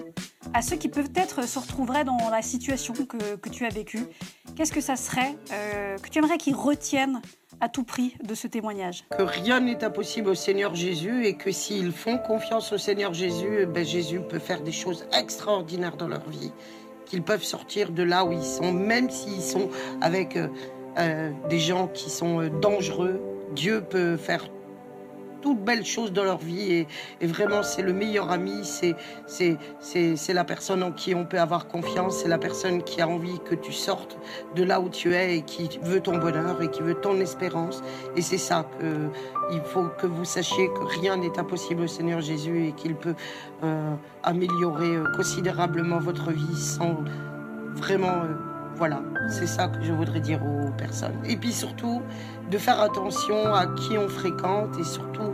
à 0.53 0.63
ceux 0.63 0.77
qui 0.77 0.89
peut-être 0.89 1.47
se 1.47 1.59
retrouveraient 1.59 2.05
dans 2.05 2.31
la 2.31 2.43
situation 2.43 2.95
que, 2.95 3.49
tu 3.49 3.65
as 3.65 3.71
vécue, 3.71 4.07
qu'est-ce 4.55 4.73
que 4.73 4.81
ça 4.81 4.97
serait 4.97 5.37
euh, 5.53 5.97
que 5.99 6.09
tu 6.09 6.19
aimerais 6.19 6.39
qu'ils 6.39 6.55
retiennent 6.55 7.21
à 7.61 7.69
tout 7.69 7.85
prix 7.85 8.15
de 8.23 8.35
ce 8.35 8.47
témoignage? 8.47 9.05
Que 9.17 9.23
rien 9.23 9.61
n'est 9.61 9.83
impossible 9.83 10.29
au 10.29 10.35
Seigneur 10.35 10.75
Jésus 10.75 11.27
et 11.27 11.35
que 11.35 11.51
s'ils 11.51 11.93
font 11.93 12.19
confiance 12.19 12.73
au 12.73 12.79
Seigneur 12.79 13.15
Jésus, 13.15 13.59
eh 13.61 13.67
ben 13.67 13.85
Jésus 13.85 14.21
peut 14.21 14.39
faire 14.39 14.63
des 14.63 14.73
choses 14.73 15.07
extraordinaires 15.13 15.97
dans 15.97 16.09
leur 16.09 16.29
vie. 16.29 16.53
Qu'ils 17.07 17.23
peuvent 17.23 17.45
sortir 17.45 17.91
de 17.91 18.03
là 18.03 18.25
où 18.25 18.33
ils 18.33 18.45
sont, 18.45 18.73
même 18.73 19.11
s'ils 19.11 19.43
sont 19.43 19.71
avec... 20.01 20.37
Euh, 20.37 20.49
euh, 20.99 21.31
des 21.49 21.59
gens 21.59 21.89
qui 21.89 22.11
sont 22.11 22.41
euh, 22.41 22.51
dangereux. 22.51 23.21
Dieu 23.55 23.83
peut 23.83 24.17
faire 24.17 24.45
toutes 25.45 25.63
belles 25.63 25.85
choses 25.85 26.11
dans 26.11 26.25
leur 26.25 26.39
vie 26.39 26.87
et, 27.21 27.27
vraiment 27.27 27.63
c'est 27.63 27.83
le 27.83 27.93
meilleur 27.93 28.31
ami, 28.31 28.63
c'est, 28.65 30.33
la 30.33 30.45
personne 30.45 30.83
en 30.83 30.91
qui 30.91 31.15
on 31.15 31.27
peut 31.27 31.39
avoir 31.39 31.69
confiance, 31.69 32.23
c'est 32.23 32.29
la 32.29 32.39
personne 32.39 32.83
qui 32.83 33.03
a 33.03 33.09
envie 33.09 33.39
que 33.45 33.55
tu 33.55 33.71
sortes 33.71 34.17
de 34.57 34.65
là 34.65 34.81
où 34.81 34.89
tu 34.89 35.15
es 35.15 35.37
et 35.37 35.43
qui 35.43 35.69
veut 35.83 36.01
ton 36.01 36.17
bonheur 36.17 36.63
et 36.63 36.71
qui 36.71 36.81
veut 36.81 36.95
ton 36.95 37.21
espérance. 37.21 37.83
Et 38.17 38.23
c'est 38.23 38.39
ça 38.39 38.67
que 38.81 39.11
il 39.53 39.61
faut 39.61 39.89
que 39.99 40.07
vous 40.07 40.25
sachiez 40.25 40.69
que 40.69 41.01
rien 41.01 41.19
n'est 41.19 41.39
impossible 41.39 41.83
au 41.83 41.89
Seigneur 41.89 42.23
Jésus 42.23 42.69
et 42.69 42.73
qu'il 42.73 42.95
peut 42.95 43.15
euh, 43.65 43.95
améliorer 44.23 44.97
considérablement 45.15 45.99
votre 45.99 46.31
vie 46.31 46.57
sans 46.57 46.97
vraiment 47.75 48.23
voilà, 48.77 49.03
c'est 49.29 49.47
ça 49.47 49.69
que 49.69 49.83
je 49.83 49.93
voudrais 49.93 50.21
dire 50.21 50.41
aux 50.45 50.71
personnes. 50.73 51.17
Et 51.25 51.37
puis 51.37 51.53
surtout, 51.53 52.03
de 52.51 52.59
faire 52.59 52.81
attention 52.81 53.55
à 53.55 53.67
qui 53.67 53.97
on 53.97 54.09
fréquente 54.09 54.79
et 54.79 54.85
surtout 54.85 55.33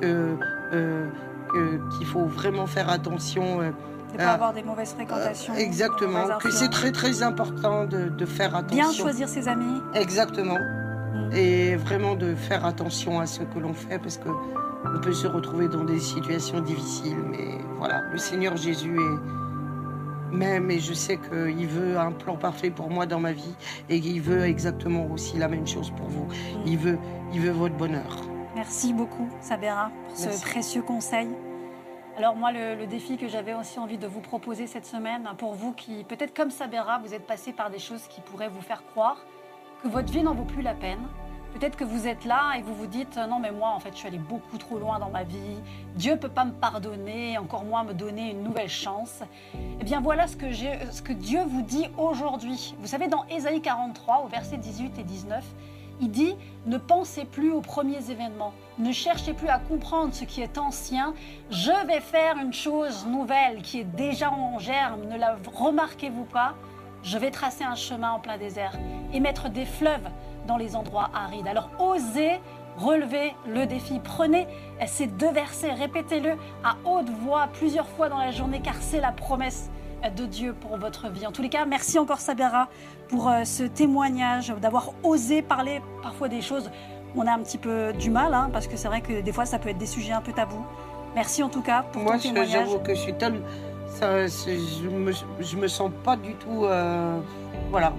que, 0.00 0.36
euh, 0.72 1.78
qu'il 1.96 2.06
faut 2.06 2.26
vraiment 2.26 2.66
faire 2.66 2.90
attention. 2.90 3.60
Euh, 3.60 3.70
de 4.12 4.12
ne 4.12 4.18
pas 4.18 4.32
avoir 4.32 4.52
des 4.52 4.62
mauvaises 4.62 4.94
fréquentations. 4.94 5.54
Euh, 5.54 5.58
exactement, 5.58 6.38
que 6.38 6.50
c'est 6.50 6.68
très 6.68 6.92
très 6.92 7.22
important 7.22 7.84
de, 7.84 8.24
faire 8.24 8.54
attention. 8.54 8.76
Bien 8.76 8.92
choisir 8.92 9.28
ses 9.28 9.48
amis. 9.48 9.80
Exactement. 9.94 10.58
Mm. 10.58 11.32
Et 11.34 11.76
vraiment 11.76 12.14
de 12.14 12.34
faire 12.34 12.64
attention 12.64 13.20
à 13.20 13.26
ce 13.26 13.42
que 13.42 13.58
l'on 13.58 13.74
fait 13.74 13.98
parce 13.98 14.18
que 14.18 14.28
on 14.84 15.00
peut 15.00 15.12
se 15.12 15.26
retrouver 15.26 15.68
dans 15.68 15.84
des 15.84 15.98
situations 15.98 16.60
difficiles. 16.60 17.18
Mais 17.28 17.58
voilà, 17.78 18.02
le 18.12 18.18
Seigneur 18.18 18.56
Jésus 18.56 18.96
est 18.96 19.45
même 20.32 20.70
et 20.70 20.78
je 20.78 20.92
sais 20.92 21.18
qu'il 21.18 21.66
veut 21.66 21.98
un 21.98 22.12
plan 22.12 22.36
parfait 22.36 22.70
pour 22.70 22.90
moi 22.90 23.06
dans 23.06 23.20
ma 23.20 23.32
vie 23.32 23.54
et 23.88 24.00
qu'il 24.00 24.20
veut 24.20 24.44
exactement 24.44 25.06
aussi 25.12 25.38
la 25.38 25.48
même 25.48 25.66
chose 25.66 25.90
pour 25.90 26.06
vous. 26.06 26.26
Il 26.66 26.78
veut, 26.78 26.98
il 27.32 27.40
veut 27.40 27.52
votre 27.52 27.76
bonheur. 27.76 28.22
Merci 28.54 28.92
beaucoup, 28.92 29.28
Sabera, 29.40 29.90
pour 30.08 30.16
ce 30.16 30.40
précieux 30.40 30.82
conseil. 30.82 31.28
Alors 32.16 32.34
moi, 32.34 32.50
le, 32.50 32.86
défi 32.86 33.18
que 33.18 33.28
j'avais 33.28 33.52
aussi 33.52 33.78
envie 33.78 33.98
de 33.98 34.06
vous 34.06 34.22
proposer 34.22 34.66
cette 34.66 34.86
semaine, 34.86 35.28
pour 35.36 35.52
vous 35.52 35.74
qui, 35.74 36.02
peut-être 36.04 36.34
comme 36.34 36.50
Sabera, 36.50 36.98
vous 36.98 37.12
êtes 37.12 37.26
passé 37.26 37.52
par 37.52 37.68
des 37.68 37.78
choses 37.78 38.06
qui 38.08 38.22
pourraient 38.22 38.48
vous 38.48 38.62
faire 38.62 38.86
croire 38.86 39.18
que 39.82 39.88
votre 39.88 40.10
vie 40.10 40.22
n'en 40.22 40.34
vaut 40.34 40.44
plus 40.44 40.62
la 40.62 40.72
peine. 40.72 41.06
Peut-être 41.58 41.76
que 41.76 41.84
vous 41.84 42.06
êtes 42.06 42.26
là 42.26 42.52
et 42.58 42.60
vous 42.60 42.74
vous 42.74 42.86
dites 42.86 43.16
non 43.16 43.38
mais 43.38 43.50
moi 43.50 43.70
en 43.70 43.80
fait 43.80 43.92
je 43.92 43.96
suis 43.96 44.08
allé 44.08 44.18
beaucoup 44.18 44.58
trop 44.58 44.78
loin 44.78 44.98
dans 44.98 45.08
ma 45.08 45.24
vie. 45.24 45.56
Dieu 45.94 46.14
peut 46.16 46.28
pas 46.28 46.44
me 46.44 46.52
pardonner, 46.52 47.38
encore 47.38 47.64
moins 47.64 47.82
me 47.82 47.94
donner 47.94 48.32
une 48.32 48.42
nouvelle 48.42 48.68
chance. 48.68 49.22
Eh 49.80 49.84
bien 49.84 50.02
voilà 50.02 50.26
ce 50.26 50.36
que, 50.36 50.52
ce 50.52 51.00
que 51.00 51.14
Dieu 51.14 51.40
vous 51.48 51.62
dit 51.62 51.86
aujourd'hui. 51.96 52.74
Vous 52.78 52.86
savez 52.86 53.08
dans 53.08 53.24
Ésaïe 53.30 53.62
43 53.62 54.24
au 54.26 54.28
verset 54.28 54.58
18 54.58 54.98
et 54.98 55.02
19, 55.02 55.42
il 56.02 56.10
dit 56.10 56.36
ne 56.66 56.76
pensez 56.76 57.24
plus 57.24 57.52
aux 57.52 57.62
premiers 57.62 58.10
événements, 58.10 58.52
ne 58.78 58.92
cherchez 58.92 59.32
plus 59.32 59.48
à 59.48 59.58
comprendre 59.58 60.12
ce 60.12 60.26
qui 60.26 60.42
est 60.42 60.58
ancien. 60.58 61.14
Je 61.48 61.86
vais 61.86 62.00
faire 62.00 62.36
une 62.36 62.52
chose 62.52 63.06
nouvelle 63.06 63.62
qui 63.62 63.80
est 63.80 63.96
déjà 63.96 64.30
en 64.30 64.58
germe, 64.58 65.06
ne 65.08 65.16
la 65.16 65.38
remarquez-vous 65.54 66.24
pas? 66.24 66.52
Je 67.02 67.16
vais 67.16 67.30
tracer 67.30 67.64
un 67.64 67.76
chemin 67.76 68.10
en 68.10 68.18
plein 68.18 68.36
désert 68.36 68.76
et 69.14 69.20
mettre 69.20 69.48
des 69.48 69.64
fleuves 69.64 70.10
dans 70.46 70.56
les 70.56 70.76
endroits 70.76 71.10
arides. 71.14 71.46
Alors 71.46 71.70
osez 71.78 72.40
relever 72.76 73.34
le 73.46 73.66
défi. 73.66 74.00
Prenez 74.02 74.46
ces 74.86 75.06
deux 75.06 75.32
versets, 75.32 75.72
répétez-le 75.72 76.32
à 76.62 76.76
haute 76.84 77.08
voix 77.08 77.48
plusieurs 77.52 77.88
fois 77.88 78.08
dans 78.08 78.18
la 78.18 78.30
journée 78.30 78.60
car 78.60 78.74
c'est 78.80 79.00
la 79.00 79.12
promesse 79.12 79.70
de 80.16 80.26
Dieu 80.26 80.52
pour 80.52 80.76
votre 80.76 81.08
vie. 81.08 81.26
En 81.26 81.32
tous 81.32 81.42
les 81.42 81.48
cas, 81.48 81.64
merci 81.64 81.98
encore 81.98 82.18
Sabera 82.18 82.68
pour 83.08 83.28
euh, 83.28 83.44
ce 83.44 83.62
témoignage, 83.62 84.54
d'avoir 84.60 84.90
osé 85.02 85.42
parler 85.42 85.80
parfois 86.02 86.28
des 86.28 86.42
choses 86.42 86.70
où 87.14 87.22
on 87.22 87.26
a 87.26 87.32
un 87.32 87.38
petit 87.38 87.58
peu 87.58 87.92
du 87.92 88.10
mal, 88.10 88.34
hein, 88.34 88.50
parce 88.52 88.66
que 88.66 88.76
c'est 88.76 88.88
vrai 88.88 89.00
que 89.00 89.20
des 89.20 89.32
fois 89.32 89.46
ça 89.46 89.58
peut 89.58 89.70
être 89.70 89.78
des 89.78 89.86
sujets 89.86 90.12
un 90.12 90.20
peu 90.20 90.32
tabous. 90.32 90.64
Merci 91.14 91.42
en 91.42 91.48
tout 91.48 91.62
cas 91.62 91.82
pour 91.82 92.02
Moi, 92.02 92.16
ton 92.16 92.18
témoignage. 92.20 92.54
Moi, 92.54 92.64
j'avoue 92.66 92.78
que 92.80 92.94
je 92.94 93.00
suis. 93.00 93.14
Ça, 93.88 94.26
je, 94.26 94.88
me, 94.88 95.12
je 95.40 95.56
me 95.56 95.66
sens 95.66 95.90
pas 96.04 96.16
du 96.16 96.34
tout... 96.34 96.66
Euh, 96.66 97.18
voilà. 97.70 97.94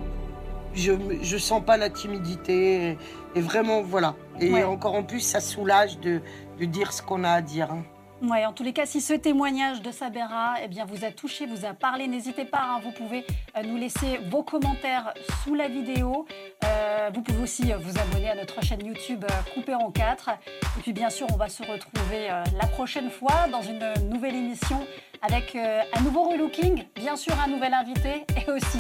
Je, 0.74 0.94
je 1.22 1.38
sens 1.38 1.64
pas 1.64 1.78
la 1.78 1.90
timidité. 1.90 2.98
Et, 3.36 3.42
vraiment, 3.42 3.82
voilà. 3.82 4.16
Et 4.40 4.64
encore 4.64 4.96
en 4.96 5.04
plus, 5.04 5.20
ça 5.20 5.40
soulage 5.40 6.00
de, 6.00 6.22
de 6.60 6.66
dire 6.66 6.94
ce 6.94 7.02
qu'on 7.02 7.24
a 7.24 7.32
à 7.32 7.42
dire. 7.42 7.72
Hein. 7.72 7.84
Ouais, 8.24 8.46
en 8.46 8.52
tous 8.52 8.64
les 8.64 8.74
cas, 8.74 8.88
si 8.88 9.00
ce 9.00 9.14
témoignage 9.14 9.84
de 9.84 9.92
Sabera 9.92 10.56
eh 10.64 10.68
bien, 10.68 10.86
vous 10.86 11.06
a 11.06 11.12
touché, 11.12 11.46
vous 11.46 11.66
a 11.66 11.74
parlé, 11.74 12.08
n'hésitez 12.08 12.46
pas, 12.46 12.62
hein, 12.64 12.80
vous 12.84 12.92
pouvez 12.92 13.24
euh, 13.56 13.62
nous 13.62 13.78
laisser 13.78 14.20
vos 14.32 14.42
commentaires 14.42 15.14
sous 15.44 15.54
la 15.54 15.68
vidéo. 15.68 16.26
Euh, 16.66 17.12
vous 17.14 17.22
pouvez 17.22 17.44
aussi 17.44 17.72
euh, 17.72 17.78
vous 17.78 18.00
abonner 18.00 18.32
à 18.32 18.36
notre 18.36 18.64
chaîne 18.64 18.84
YouTube 18.84 19.24
Coupé 19.54 19.76
en 19.76 19.92
4. 19.92 20.30
Et 20.30 20.82
puis 20.82 20.94
bien 20.94 21.12
sûr, 21.12 21.28
on 21.32 21.38
va 21.38 21.48
se 21.48 21.62
retrouver 21.62 22.30
la 22.30 22.68
prochaine 22.68 23.12
fois 23.12 23.48
dans 23.52 23.62
une 23.62 23.94
nouvelle 24.10 24.36
émission 24.36 24.80
avec 25.22 25.56
un 25.56 26.02
nouveau 26.02 26.30
relooking, 26.30 26.86
bien 26.96 27.16
sûr 27.16 27.34
un 27.40 27.48
nouvel 27.48 27.74
invité 27.74 28.26
et 28.36 28.52
aussi 28.52 28.80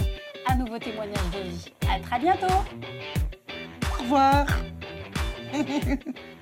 un 0.50 0.56
nouveau 0.56 0.80
témoignage 0.80 1.30
de 1.34 1.50
vie. 1.50 1.72
À 1.90 2.00
très 2.00 2.20
bientôt 2.20 2.54
Au 4.00 4.02
revoir 4.04 4.46